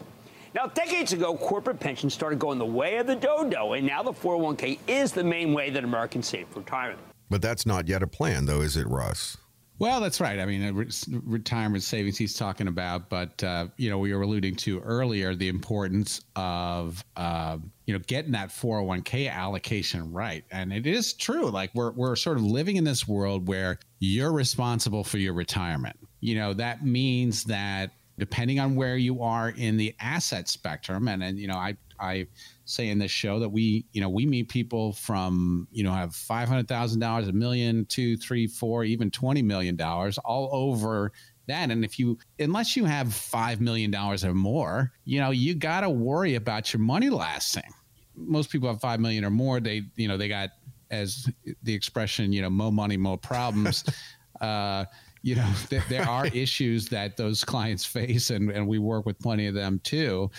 [0.54, 4.14] Now, decades ago, corporate pensions started going the way of the dodo, and now the
[4.14, 7.02] 401k is the main way that Americans save for retirement.
[7.32, 9.38] But that's not yet a plan, though, is it, Russ?
[9.80, 10.40] Well, that's right.
[10.40, 10.90] I mean, re-
[11.26, 15.50] retirement savings he's talking about, but uh, you know, we were alluding to earlier the
[15.50, 21.50] importance of uh, you know getting that 401k allocation right, and it is true.
[21.50, 25.98] Like we're we're sort of living in this world where you're responsible for your retirement.
[26.22, 31.24] You know, that means that depending on where you are in the asset spectrum, and
[31.24, 32.28] and you know, I I
[32.66, 36.16] say in this show that we, you know, we meet people from, you know, have
[36.16, 41.12] five hundred thousand dollars, a million, two, three, four, even twenty million dollars, all over
[41.48, 41.72] that.
[41.72, 45.82] And if you, unless you have five million dollars or more, you know, you got
[45.82, 47.74] to worry about your money lasting.
[48.16, 49.60] Most people have five million or more.
[49.60, 50.52] They, you know, they got
[50.92, 51.30] as
[51.64, 53.84] the expression, you know, more money, more problems.
[54.42, 54.86] uh,
[55.24, 59.18] you know, th- there are issues that those clients face, and, and we work with
[59.20, 60.30] plenty of them too.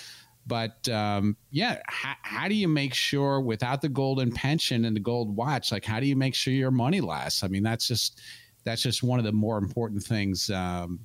[0.47, 5.01] But um, yeah, how, how do you make sure without the golden pension and the
[5.01, 7.43] gold watch, like how do you make sure your money lasts?
[7.43, 8.21] I mean, that's just
[8.65, 11.01] that's just one of the more important things, um,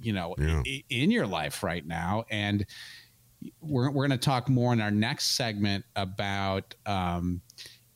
[0.00, 0.62] you know, yeah.
[0.66, 2.24] in, in your life right now.
[2.30, 2.66] And
[3.62, 6.74] we're we're going to talk more in our next segment about.
[6.84, 7.40] Um,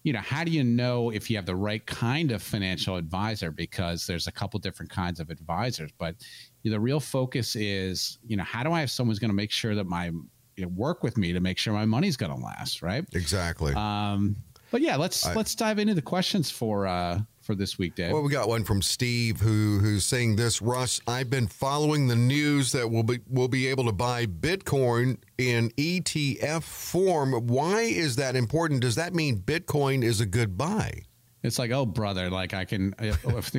[0.03, 3.51] you know how do you know if you have the right kind of financial advisor
[3.51, 6.17] because there's a couple different kinds of advisors but
[6.65, 9.51] the real focus is you know how do i have someone who's going to make
[9.51, 10.11] sure that my
[10.57, 13.05] you know, work with me to make sure my money's going to last, right?
[13.13, 13.73] Exactly.
[13.75, 14.37] Um,
[14.71, 18.13] but yeah, let's I, let's dive into the questions for uh, for this week, Dave.
[18.13, 20.63] Well, we got one from Steve who who's saying this.
[20.63, 25.19] Russ, I've been following the news that we'll be we'll be able to buy Bitcoin
[25.39, 27.33] in ETF form.
[27.47, 28.81] Why is that important?
[28.81, 31.03] Does that mean Bitcoin is a good buy?
[31.43, 32.95] It's like, oh, brother, like I can,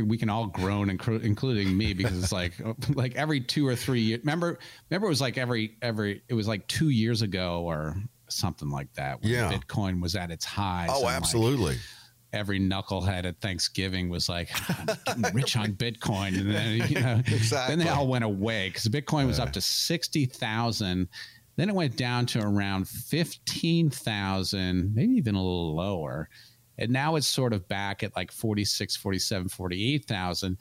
[0.05, 2.53] we can all groan, including me, because it's like,
[2.95, 4.21] like every two or three years.
[4.21, 4.57] Remember,
[4.89, 6.21] remember, it was like every every.
[6.29, 7.95] It was like two years ago or
[8.29, 9.21] something like that.
[9.21, 10.87] When yeah, Bitcoin was at its high.
[10.89, 11.73] Oh, absolutely.
[11.73, 11.81] Like,
[12.33, 14.49] every knucklehead at Thanksgiving was like,
[15.07, 17.75] I'm rich on Bitcoin, and then you know, exactly.
[17.75, 21.07] then they all went away because Bitcoin was up to sixty thousand.
[21.55, 26.29] Then it went down to around fifteen thousand, maybe even a little lower.
[26.79, 30.57] And now it's sort of back at like 46 47 48,000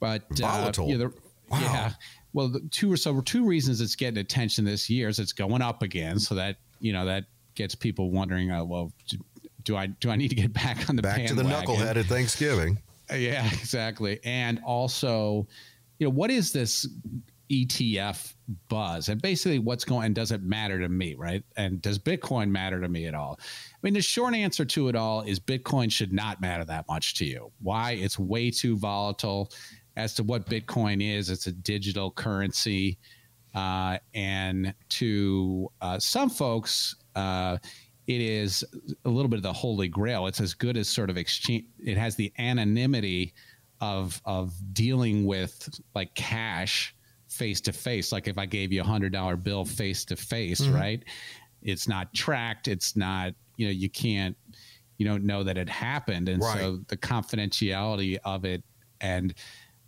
[0.00, 0.84] but volatile.
[0.84, 1.14] uh, you know, the,
[1.48, 1.60] wow.
[1.60, 1.92] yeah.
[2.32, 5.62] Well the two or so two reasons it's getting attention this year is it's going
[5.62, 6.18] up again.
[6.18, 8.92] So that you know that gets people wondering uh, well
[9.64, 12.06] do I do I need to get back on the back to the knucklehead at
[12.06, 12.78] Thanksgiving
[13.10, 15.46] uh, yeah exactly and also
[15.98, 16.88] you know what is this
[17.50, 18.34] ETF
[18.68, 22.50] buzz and basically what's going and does it matter to me right and does Bitcoin
[22.50, 23.38] matter to me at all
[23.82, 27.14] I mean, the short answer to it all is Bitcoin should not matter that much
[27.14, 27.50] to you.
[27.60, 27.92] Why?
[27.92, 29.50] It's way too volatile.
[29.96, 32.96] As to what Bitcoin is, it's a digital currency.
[33.56, 37.58] Uh, and to uh, some folks, uh,
[38.06, 38.64] it is
[39.04, 40.26] a little bit of the holy grail.
[40.26, 41.64] It's as good as sort of exchange.
[41.78, 43.34] It has the anonymity
[43.80, 46.94] of of dealing with like cash
[47.28, 48.12] face to face.
[48.12, 51.02] Like if I gave you a hundred dollar bill face to face, right?
[51.62, 52.68] It's not tracked.
[52.68, 54.36] It's not you know you can't
[54.98, 56.58] you don't know that it happened and right.
[56.58, 58.62] so the confidentiality of it
[59.00, 59.34] and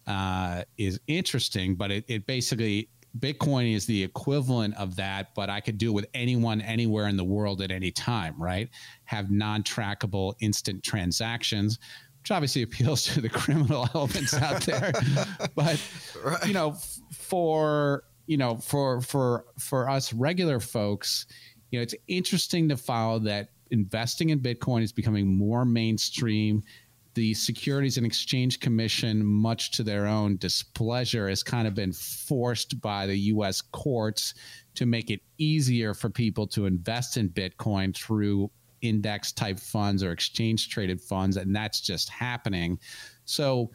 [0.06, 5.60] uh, is interesting, but it, it basically Bitcoin is the equivalent of that, but I
[5.60, 8.68] could do it with anyone anywhere in the world at any time, right?
[9.04, 11.78] Have non trackable instant transactions,
[12.20, 14.92] which obviously appeals to the criminal elements out there.
[15.54, 15.80] but,
[16.24, 16.46] right.
[16.46, 16.76] you know,
[17.12, 21.26] for, you know, for, for, for us regular folks,
[21.70, 26.62] you know, it's interesting to follow that investing in Bitcoin is becoming more mainstream
[27.14, 32.80] the Securities and Exchange Commission, much to their own displeasure, has kind of been forced
[32.80, 33.60] by the U.S.
[33.60, 34.34] courts
[34.74, 38.50] to make it easier for people to invest in Bitcoin through
[38.82, 41.36] index type funds or exchange traded funds.
[41.36, 42.78] And that's just happening.
[43.24, 43.70] So,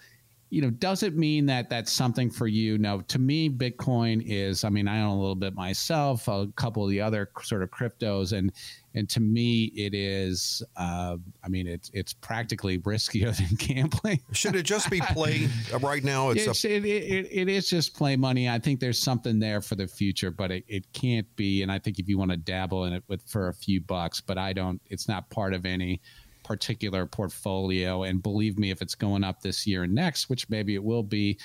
[0.51, 2.79] you know, does it mean that that's something for you?
[2.79, 6.83] No, to me, Bitcoin is, I mean, I own a little bit myself, a couple
[6.83, 8.51] of the other sort of cryptos, and
[8.95, 10.63] and to me, it is.
[10.75, 14.21] Uh, I mean, it's it's practically riskier than gambling.
[14.31, 15.47] Should it just be play
[15.81, 16.31] right now?
[16.31, 18.49] It's, it's a- it, it, it is just play money.
[18.49, 21.61] I think there's something there for the future, but it, it can't be.
[21.61, 24.19] And I think if you want to dabble in it with for a few bucks,
[24.19, 24.81] but I don't.
[24.87, 26.01] It's not part of any
[26.49, 28.03] particular portfolio.
[28.03, 31.03] And believe me, if it's going up this year and next, which maybe it will
[31.03, 31.37] be,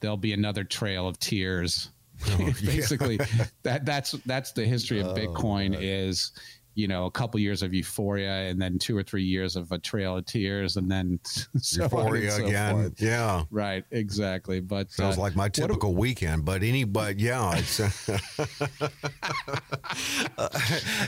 [0.00, 1.88] there'll be another trail of tears.
[2.28, 3.18] Oh, Basically,
[3.62, 5.74] that that's that's the history of oh, Bitcoin.
[5.80, 6.32] Is
[6.74, 9.78] you know a couple years of euphoria and then two or three years of a
[9.78, 12.74] trail of tears and then so euphoria so again.
[12.74, 13.02] forth.
[13.02, 13.42] yeah.
[13.50, 17.88] Right exactly but sounds uh, like my typical weekend but any but yeah it's uh,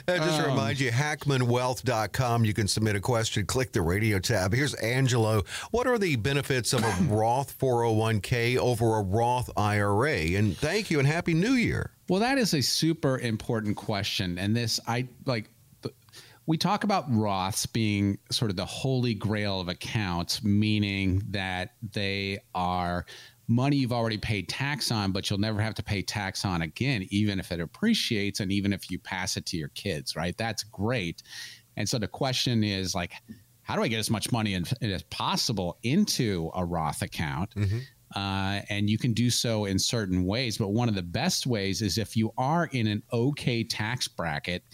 [0.07, 4.53] just um, remind you hackmannwealth.com you can submit a question click the radio tab.
[4.53, 5.43] Here's angelo.
[5.71, 10.99] What are the benefits of a roth 401k over a roth ira and thank you
[10.99, 14.37] and happy new year well, that is a super important question.
[14.37, 15.49] And this, I like,
[16.45, 22.41] we talk about Roths being sort of the holy grail of accounts, meaning that they
[22.55, 23.07] are
[23.49, 27.07] money you've already paid tax on, but you'll never have to pay tax on again,
[27.09, 30.37] even if it appreciates and even if you pass it to your kids, right?
[30.37, 31.23] That's great.
[31.79, 33.15] And so the question is like,
[33.63, 37.55] how do I get as much money as possible into a Roth account?
[37.55, 37.79] Mm-hmm.
[38.15, 40.59] Uh, and you can do so in certain ways.
[40.59, 44.65] But one of the best ways is if you are in an okay tax bracket,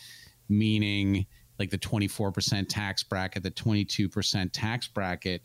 [0.48, 1.26] meaning
[1.58, 5.42] like the 24% tax bracket, the 22% tax bracket,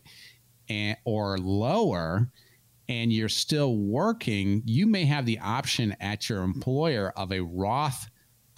[0.68, 2.28] and, or lower,
[2.88, 8.08] and you're still working, you may have the option at your employer of a Roth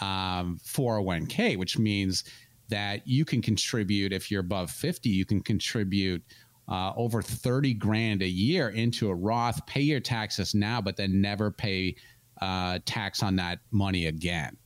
[0.01, 2.25] um, 401k, which means
[2.69, 6.23] that you can contribute if you're above 50, you can contribute
[6.69, 11.21] uh, over 30 grand a year into a Roth, pay your taxes now, but then
[11.21, 11.97] never pay
[12.41, 14.57] uh, tax on that money again.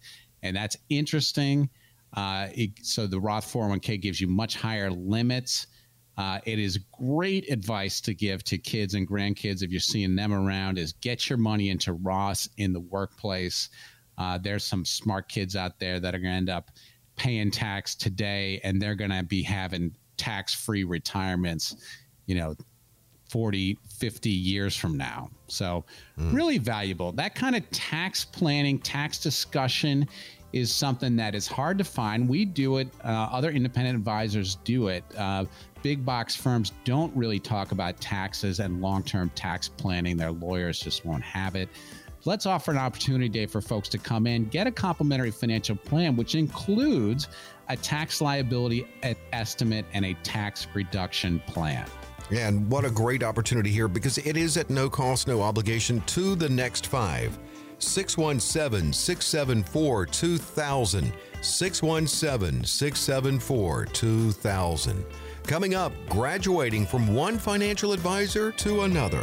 [0.42, 1.68] And that's interesting.
[2.14, 5.66] Uh, it, so the Roth 401k gives you much higher limits.
[6.16, 10.32] Uh, it is great advice to give to kids and grandkids if you're seeing them
[10.32, 13.68] around is get your money into Roth in the workplace.
[14.18, 16.70] Uh, there's some smart kids out there that are going to end up
[17.16, 21.76] paying tax today and they're going to be having tax free retirements,
[22.26, 22.54] you know,
[23.30, 25.30] 40, 50 years from now.
[25.46, 25.84] So,
[26.18, 26.34] mm.
[26.34, 27.12] really valuable.
[27.12, 30.06] That kind of tax planning, tax discussion
[30.52, 32.28] is something that is hard to find.
[32.28, 35.04] We do it, uh, other independent advisors do it.
[35.16, 35.44] Uh,
[35.82, 40.80] big box firms don't really talk about taxes and long term tax planning, their lawyers
[40.80, 41.68] just won't have it.
[42.26, 46.16] Let's offer an opportunity day for folks to come in, get a complimentary financial plan,
[46.16, 47.28] which includes
[47.70, 48.84] a tax liability
[49.32, 51.86] estimate and a tax reduction plan.
[52.30, 56.34] And what a great opportunity here because it is at no cost, no obligation to
[56.34, 57.38] the next five.
[57.78, 61.12] 617 674 2000.
[61.40, 65.04] 617 674 2000.
[65.44, 69.22] Coming up, graduating from one financial advisor to another.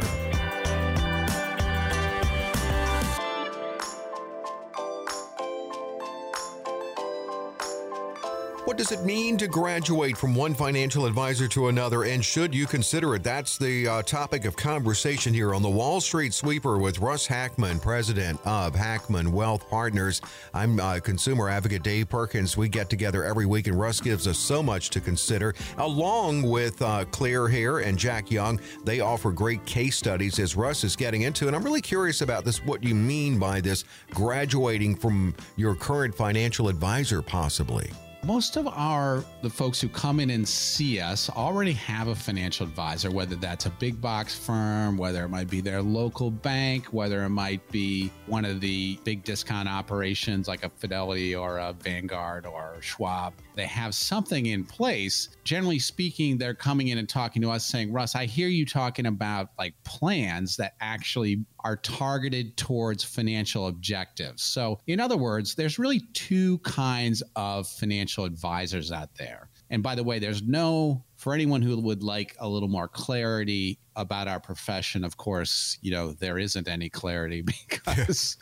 [8.68, 12.66] What does it mean to graduate from one financial advisor to another, and should you
[12.66, 13.22] consider it?
[13.22, 17.80] That's the uh, topic of conversation here on the Wall Street Sweeper with Russ Hackmann,
[17.80, 20.20] president of Hackmann Wealth Partners.
[20.52, 22.58] I'm uh, consumer advocate Dave Perkins.
[22.58, 26.82] We get together every week, and Russ gives us so much to consider, along with
[26.82, 28.60] uh, Clare Hare and Jack Young.
[28.84, 32.44] They offer great case studies as Russ is getting into, and I'm really curious about
[32.44, 37.90] this what you mean by this graduating from your current financial advisor, possibly
[38.28, 42.66] most of our the folks who come in and see us already have a financial
[42.66, 47.24] advisor whether that's a big box firm whether it might be their local bank whether
[47.24, 52.44] it might be one of the big discount operations like a fidelity or a vanguard
[52.44, 55.30] or schwab they have something in place.
[55.42, 59.06] Generally speaking, they're coming in and talking to us saying, Russ, I hear you talking
[59.06, 64.42] about like plans that actually are targeted towards financial objectives.
[64.42, 69.50] So, in other words, there's really two kinds of financial advisors out there.
[69.70, 73.80] And by the way, there's no, for anyone who would like a little more clarity
[73.96, 78.36] about our profession, of course, you know, there isn't any clarity because,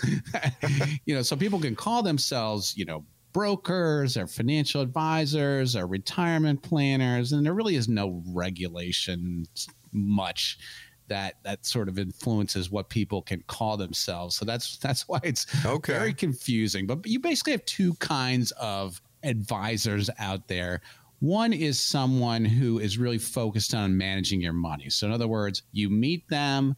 [1.07, 3.05] you know, so people can call themselves, you know,
[3.37, 9.45] brokers or financial advisors or retirement planners, and there really is no regulation
[9.93, 10.59] much
[11.09, 14.37] that that sort of influences what people can call themselves.
[14.37, 15.93] So that's that's why it's okay.
[15.93, 16.87] very confusing.
[16.87, 20.80] But you basically have two kinds of advisors out there.
[21.18, 24.89] One is someone who is really focused on managing your money.
[24.89, 26.74] So in other words, you meet them,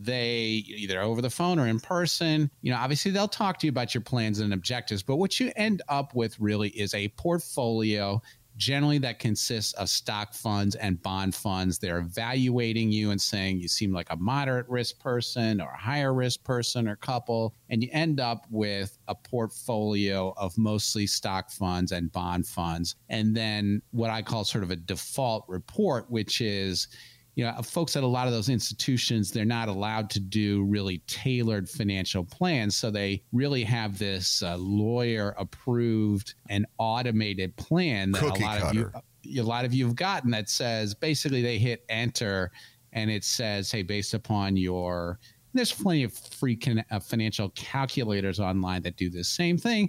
[0.00, 3.70] they either over the phone or in person, you know, obviously they'll talk to you
[3.70, 8.20] about your plans and objectives, but what you end up with really is a portfolio
[8.56, 11.78] generally that consists of stock funds and bond funds.
[11.78, 16.12] They're evaluating you and saying you seem like a moderate risk person or a higher
[16.12, 17.54] risk person or couple.
[17.70, 22.96] And you end up with a portfolio of mostly stock funds and bond funds.
[23.08, 26.88] And then what I call sort of a default report, which is
[27.34, 30.98] you know, folks at a lot of those institutions, they're not allowed to do really
[31.06, 32.76] tailored financial plans.
[32.76, 38.60] So they really have this uh, lawyer approved and automated plan that Cookie a lot
[38.60, 38.92] cutter.
[38.94, 42.50] of you, a lot of you have gotten that says basically they hit enter
[42.92, 45.18] and it says, hey, based upon your,
[45.54, 49.88] there's plenty of free can, uh, financial calculators online that do the same thing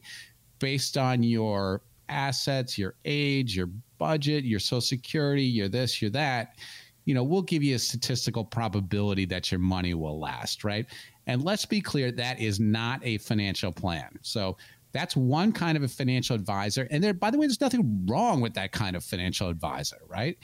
[0.59, 3.67] based on your assets, your age, your
[3.97, 6.55] budget, your social security, your this, your that
[7.05, 10.85] you know, we'll give you a statistical probability that your money will last, right?
[11.27, 14.17] And let's be clear, that is not a financial plan.
[14.21, 14.57] So
[14.93, 16.87] that's one kind of a financial advisor.
[16.91, 20.37] And there, by the way, there's nothing wrong with that kind of financial advisor, right?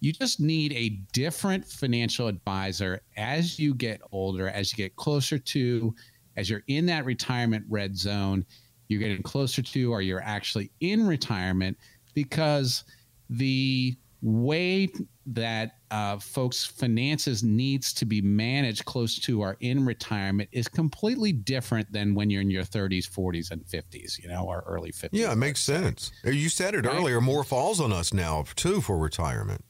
[0.00, 5.38] You just need a different financial advisor as you get older, as you get closer
[5.38, 5.94] to,
[6.36, 8.44] as you're in that retirement red zone,
[8.86, 11.76] you're getting closer to, or you're actually in retirement
[12.14, 12.84] because
[13.30, 14.88] the way
[15.26, 21.32] that uh, folks' finances needs to be managed close to or in retirement is completely
[21.32, 25.08] different than when you're in your 30s, 40s, and 50s, you know, or early 50s.
[25.12, 26.12] Yeah, it makes sense.
[26.24, 26.94] You said it right?
[26.94, 27.20] earlier.
[27.20, 29.64] More falls on us now too for retirement.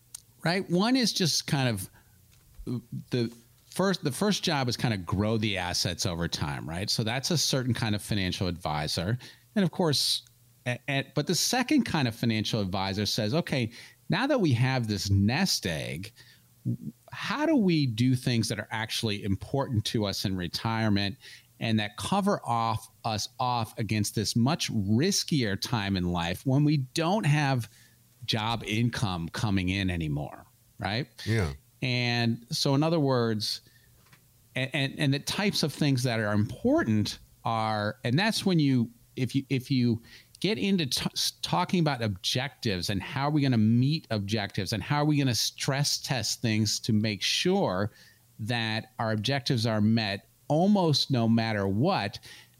[0.44, 0.68] Right.
[0.70, 3.30] One is just kind of the
[3.70, 4.04] first.
[4.04, 6.88] The first job is kind of grow the assets over time, right?
[6.88, 9.18] So that's a certain kind of financial advisor,
[9.56, 10.22] and of course.
[10.86, 13.70] And, but the second kind of financial advisor says, okay,
[14.08, 16.12] now that we have this nest egg,
[17.12, 21.16] how do we do things that are actually important to us in retirement
[21.60, 26.78] and that cover off us off against this much riskier time in life when we
[26.94, 27.68] don't have
[28.24, 30.44] job income coming in anymore,
[30.78, 31.06] right?
[31.24, 31.52] Yeah.
[31.82, 33.62] And so, in other words,
[34.54, 38.90] and, and, and the types of things that are important are, and that's when you,
[39.16, 40.02] if you, if you,
[40.40, 41.10] get into t-
[41.42, 45.16] talking about objectives and how are we going to meet objectives and how are we
[45.16, 47.90] going to stress test things to make sure
[48.38, 52.18] that our objectives are met almost no matter what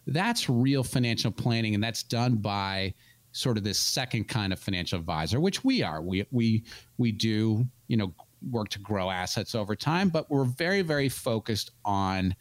[0.09, 2.93] that's real financial planning and that's done by
[3.33, 6.03] sort of this second kind of financial advisor which we are.
[6.03, 6.65] We we
[6.97, 8.13] we do you know
[8.51, 12.35] work to grow assets over time but we're very very focused on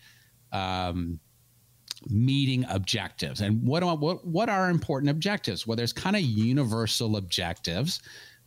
[0.52, 1.20] um,
[2.10, 3.42] meeting objectives.
[3.42, 5.66] And what are, what what are important objectives?
[5.66, 8.02] Well, there's kind of universal objectives,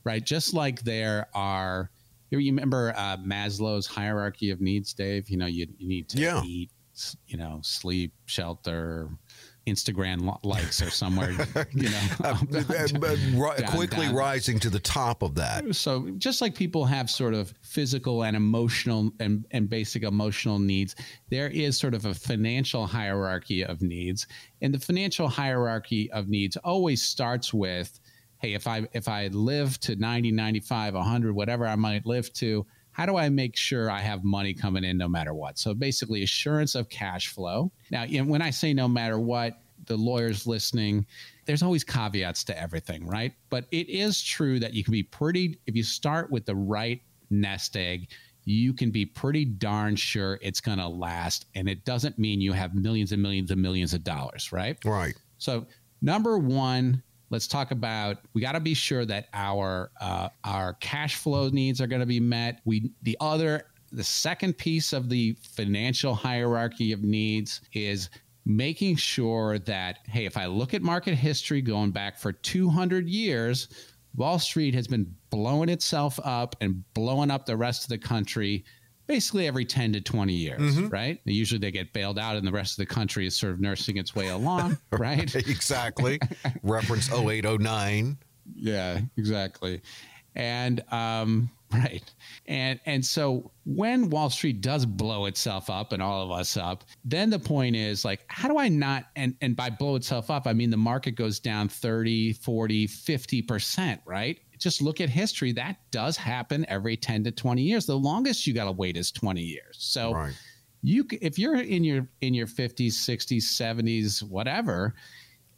[0.05, 0.24] right?
[0.24, 1.90] Just like there are.
[2.30, 5.28] You remember uh, Maslow's hierarchy of needs, Dave?
[5.28, 6.40] You know, you, you need to yeah.
[6.44, 6.70] eat,
[7.26, 9.09] you know, sleep, shelter,
[9.70, 11.30] Instagram likes or somewhere,
[11.72, 14.14] you know, uh, down, quickly down.
[14.14, 15.74] rising to the top of that.
[15.74, 20.96] So just like people have sort of physical and emotional and, and basic emotional needs,
[21.30, 24.26] there is sort of a financial hierarchy of needs.
[24.62, 28.00] And the financial hierarchy of needs always starts with,
[28.38, 32.66] hey, if I if I live to 90, 95, 100, whatever I might live to,
[32.93, 35.59] how do I make sure I have money coming in no matter what?
[35.59, 37.70] So basically, assurance of cash flow.
[37.91, 41.07] Now, when I say no matter what, the lawyers listening,
[41.47, 43.32] there's always caveats to everything, right?
[43.49, 47.01] But it is true that you can be pretty, if you start with the right
[47.30, 48.09] nest egg,
[48.45, 51.47] you can be pretty darn sure it's going to last.
[51.55, 54.76] And it doesn't mean you have millions and millions and millions of dollars, right?
[54.84, 55.14] Right.
[55.38, 55.66] So,
[56.03, 61.16] number one, let's talk about we got to be sure that our uh, our cash
[61.16, 62.61] flow needs are going to be met.
[62.64, 68.11] We the other the second piece of the financial hierarchy of needs is
[68.47, 73.68] making sure that, hey, if I look at market history going back for 200 years,
[74.14, 78.64] Wall Street has been blowing itself up and blowing up the rest of the country
[79.11, 80.86] basically every 10 to 20 years, mm-hmm.
[80.86, 81.20] right?
[81.24, 83.96] Usually they get bailed out and the rest of the country is sort of nursing
[83.96, 85.34] its way along, right?
[85.34, 86.20] exactly.
[86.62, 88.16] Reference 0809.
[88.54, 89.82] Yeah, exactly.
[90.36, 92.04] And um, right.
[92.46, 96.84] And and so when Wall Street does blow itself up and all of us up,
[97.04, 100.46] then the point is like how do I not and and by blow itself up,
[100.46, 104.38] I mean the market goes down 30, 40, 50%, right?
[104.61, 105.52] Just look at history.
[105.52, 107.86] That does happen every 10 to 20 years.
[107.86, 109.76] The longest you got to wait is 20 years.
[109.78, 110.34] So right.
[110.82, 114.94] you if you're in your in your 50s, 60s, 70s, whatever,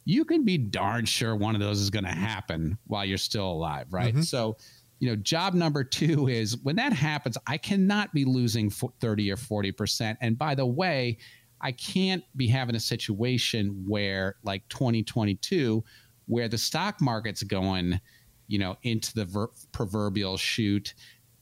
[0.05, 3.51] you can be darn sure one of those is going to happen while you're still
[3.51, 4.13] alive, right?
[4.13, 4.23] Mm-hmm.
[4.23, 4.57] So
[4.99, 9.35] you know, job number two is when that happens, I cannot be losing 30 or
[9.35, 10.15] 40%.
[10.21, 11.17] And by the way,
[11.59, 15.83] I can't be having a situation where, like 2022,
[16.27, 17.99] where the stock market's going
[18.47, 20.93] you know, into the ver- proverbial chute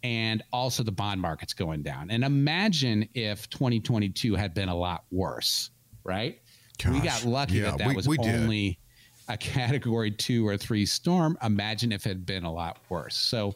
[0.04, 2.10] and also the bond market's going down.
[2.10, 5.70] And imagine if 2022 had been a lot worse,
[6.04, 6.39] right?
[6.84, 8.80] Gosh, we got lucky yeah, that that we, was we only
[9.28, 11.38] a category two or three storm.
[11.43, 13.16] Imagine if it had been a lot worse.
[13.16, 13.56] So,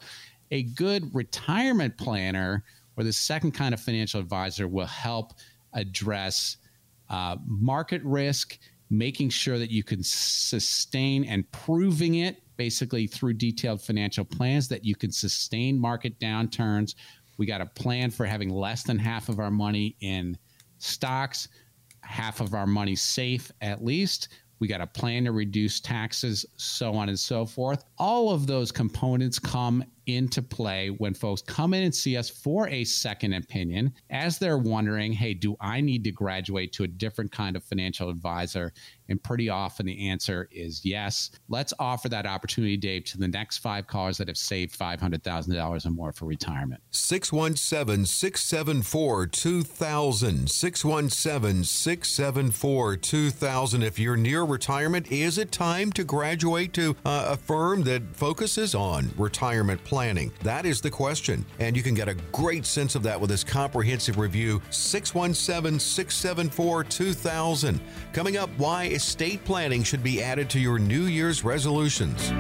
[0.52, 2.64] a good retirement planner
[2.98, 5.34] or the second kind of financial advisor will help
[5.74, 6.58] address
[7.10, 8.58] uh, market risk,
[8.90, 14.84] making sure that you can sustain and proving it basically through detailed financial plans that
[14.86, 16.96] you can sustain market downturns.
[17.38, 20.38] We got a plan for having less than half of our money in
[20.78, 21.48] stocks,
[22.02, 24.30] half of our money safe at least.
[24.60, 27.84] We got a plan to reduce taxes, so on and so forth.
[27.98, 32.68] All of those components come into play when folks come in and see us for
[32.70, 37.32] a second opinion as they're wondering, hey, do I need to graduate to a different
[37.32, 38.72] kind of financial advisor?
[39.10, 41.32] And pretty often the answer is yes.
[41.48, 45.90] Let's offer that opportunity, Dave, to the next five callers that have saved $500,000 or
[45.92, 46.82] more for retirement.
[46.92, 50.50] 617 674 2000.
[50.50, 53.84] 617 674 2000.
[53.84, 58.74] If you're near retirement, is it time to graduate to uh, a firm that focuses
[58.74, 59.95] on retirement planning?
[59.96, 60.30] Planning?
[60.44, 61.46] That is the question.
[61.58, 66.84] And you can get a great sense of that with this comprehensive review 617 674
[66.84, 67.80] 2000.
[68.12, 72.34] Coming up, why estate planning should be added to your New Year's resolutions.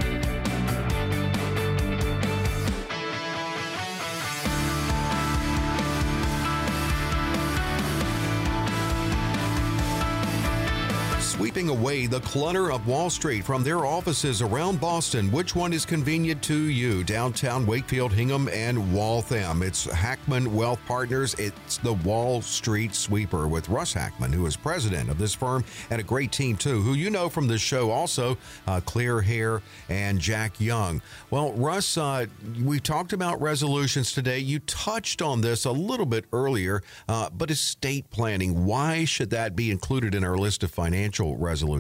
[11.86, 15.32] Away the clutter of Wall Street from their offices around Boston.
[15.32, 17.04] Which one is convenient to you?
[17.04, 19.62] Downtown Wakefield, Hingham, and Waltham.
[19.62, 21.36] It's Hackmann Wealth Partners.
[21.36, 26.02] It's the Wall Street Sweeper with Russ Hackmann, who is president of this firm, and
[26.02, 30.18] a great team, too, who you know from this show also, uh, Clare Hare and
[30.20, 31.04] Jack Young.
[31.30, 32.26] Well, Russ, uh,
[32.64, 34.40] we talked about resolutions today.
[34.40, 39.56] You touched on this a little bit earlier, uh, but estate planning, why should that
[39.56, 41.75] be included in our list of financial resolutions?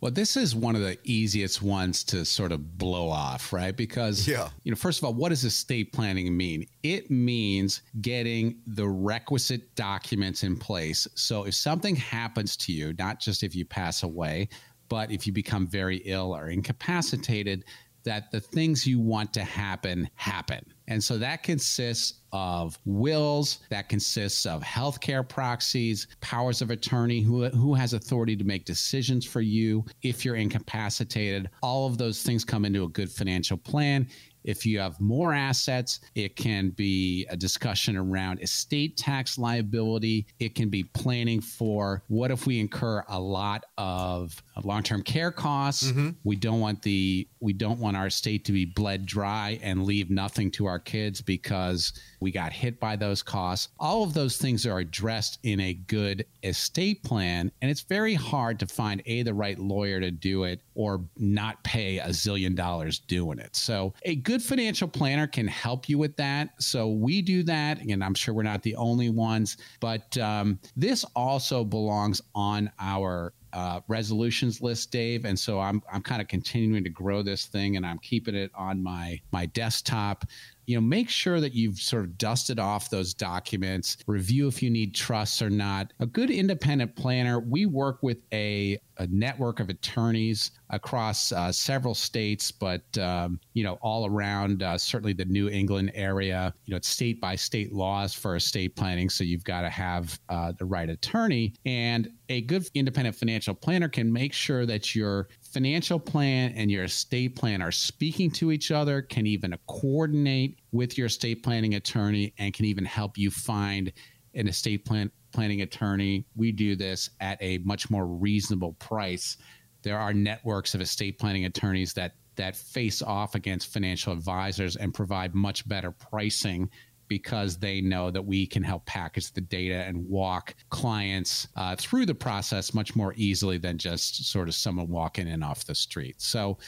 [0.00, 3.76] Well, this is one of the easiest ones to sort of blow off, right?
[3.76, 4.48] Because, yeah.
[4.64, 6.66] you know, first of all, what does estate planning mean?
[6.82, 11.06] It means getting the requisite documents in place.
[11.14, 14.48] So if something happens to you, not just if you pass away,
[14.88, 17.64] but if you become very ill or incapacitated,
[18.04, 20.64] that the things you want to happen happen.
[20.86, 27.48] And so that consists of wills, that consists of healthcare proxies, powers of attorney, who,
[27.48, 31.50] who has authority to make decisions for you if you're incapacitated.
[31.62, 34.08] All of those things come into a good financial plan.
[34.48, 40.26] If you have more assets, it can be a discussion around estate tax liability.
[40.40, 45.88] It can be planning for what if we incur a lot of long-term care costs.
[45.88, 46.10] Mm-hmm.
[46.24, 50.08] We don't want the we don't want our estate to be bled dry and leave
[50.10, 53.68] nothing to our kids because we got hit by those costs.
[53.78, 58.58] All of those things are addressed in a good estate plan, and it's very hard
[58.60, 62.98] to find a the right lawyer to do it or not pay a zillion dollars
[63.00, 63.54] doing it.
[63.56, 66.62] So a good financial planner can help you with that.
[66.62, 71.04] So we do that, and I'm sure we're not the only ones, but um, this
[71.14, 76.84] also belongs on our uh, resolutions list, Dave, and so I'm I'm kind of continuing
[76.84, 80.24] to grow this thing, and I'm keeping it on my my desktop
[80.68, 84.68] you know, make sure that you've sort of dusted off those documents, review if you
[84.68, 85.94] need trusts or not.
[85.98, 91.94] A good independent planner, we work with a, a network of attorneys across uh, several
[91.94, 96.52] states, but um, you know, all around uh, certainly the New England area.
[96.64, 100.18] You know, it's state by state laws for estate planning, so you've got to have
[100.28, 101.54] uh, the right attorney.
[101.64, 106.84] And a good independent financial planner can make sure that your financial plan and your
[106.84, 112.34] estate plan are speaking to each other, can even coordinate with your estate planning attorney,
[112.38, 113.92] and can even help you find
[114.38, 116.24] an estate plan planning attorney.
[116.36, 119.36] We do this at a much more reasonable price.
[119.82, 124.94] There are networks of estate planning attorneys that that face off against financial advisors and
[124.94, 126.70] provide much better pricing
[127.08, 132.06] because they know that we can help package the data and walk clients uh, through
[132.06, 136.20] the process much more easily than just sort of someone walking in off the street.
[136.20, 136.58] So,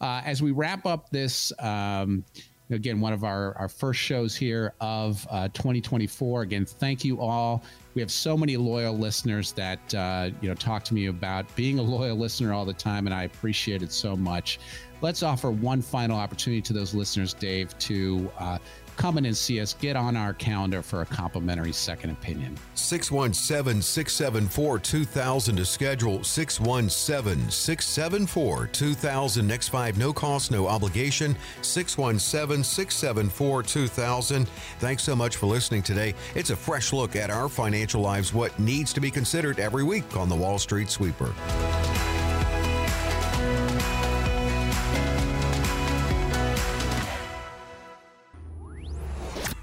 [0.00, 2.24] uh, as we wrap up this, um,
[2.70, 6.42] again, one of our, our first shows here of uh, 2024.
[6.42, 7.62] Again, thank you all.
[7.94, 11.78] We have so many loyal listeners that uh, you know talk to me about being
[11.78, 14.60] a loyal listener all the time, and I appreciate it so much.
[15.02, 18.58] Let's offer one final opportunity to those listeners, Dave, to uh,
[19.00, 22.54] come in and see us, get on our calendar for a complimentary second opinion.
[22.74, 29.46] 617 674 2000 to schedule 617 674 2000.
[29.46, 31.34] Next five, no cost, no obligation.
[31.62, 34.48] 617 674 2000.
[34.78, 36.14] Thanks so much for listening today.
[36.34, 40.14] It's a fresh look at our financial lives, what needs to be considered every week
[40.14, 41.32] on the Wall Street Sweeper.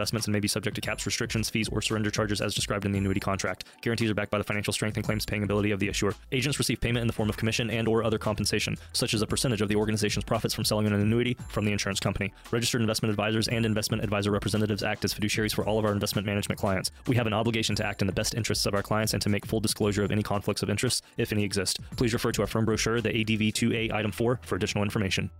[0.00, 2.92] investments and may be subject to caps, restrictions, fees, or surrender charges as described in
[2.92, 3.64] the annuity contract.
[3.82, 6.14] Guarantees are backed by the financial strength and claims paying ability of the issuer.
[6.32, 9.26] Agents receive payment in the form of commission and or other compensation, such as a
[9.26, 12.32] percentage of the organization's profits from selling an annuity from the insurance company.
[12.50, 16.26] Registered investment advisors and investment advisor representatives act as fiduciaries for all of our investment
[16.26, 16.90] management clients.
[17.06, 19.28] We have an obligation to act in the best interests of our clients and to
[19.28, 21.78] make full disclosure of any conflicts of interest, if any exist.
[21.96, 25.30] Please refer to our firm brochure, the ADV 2A Item 4, for additional information.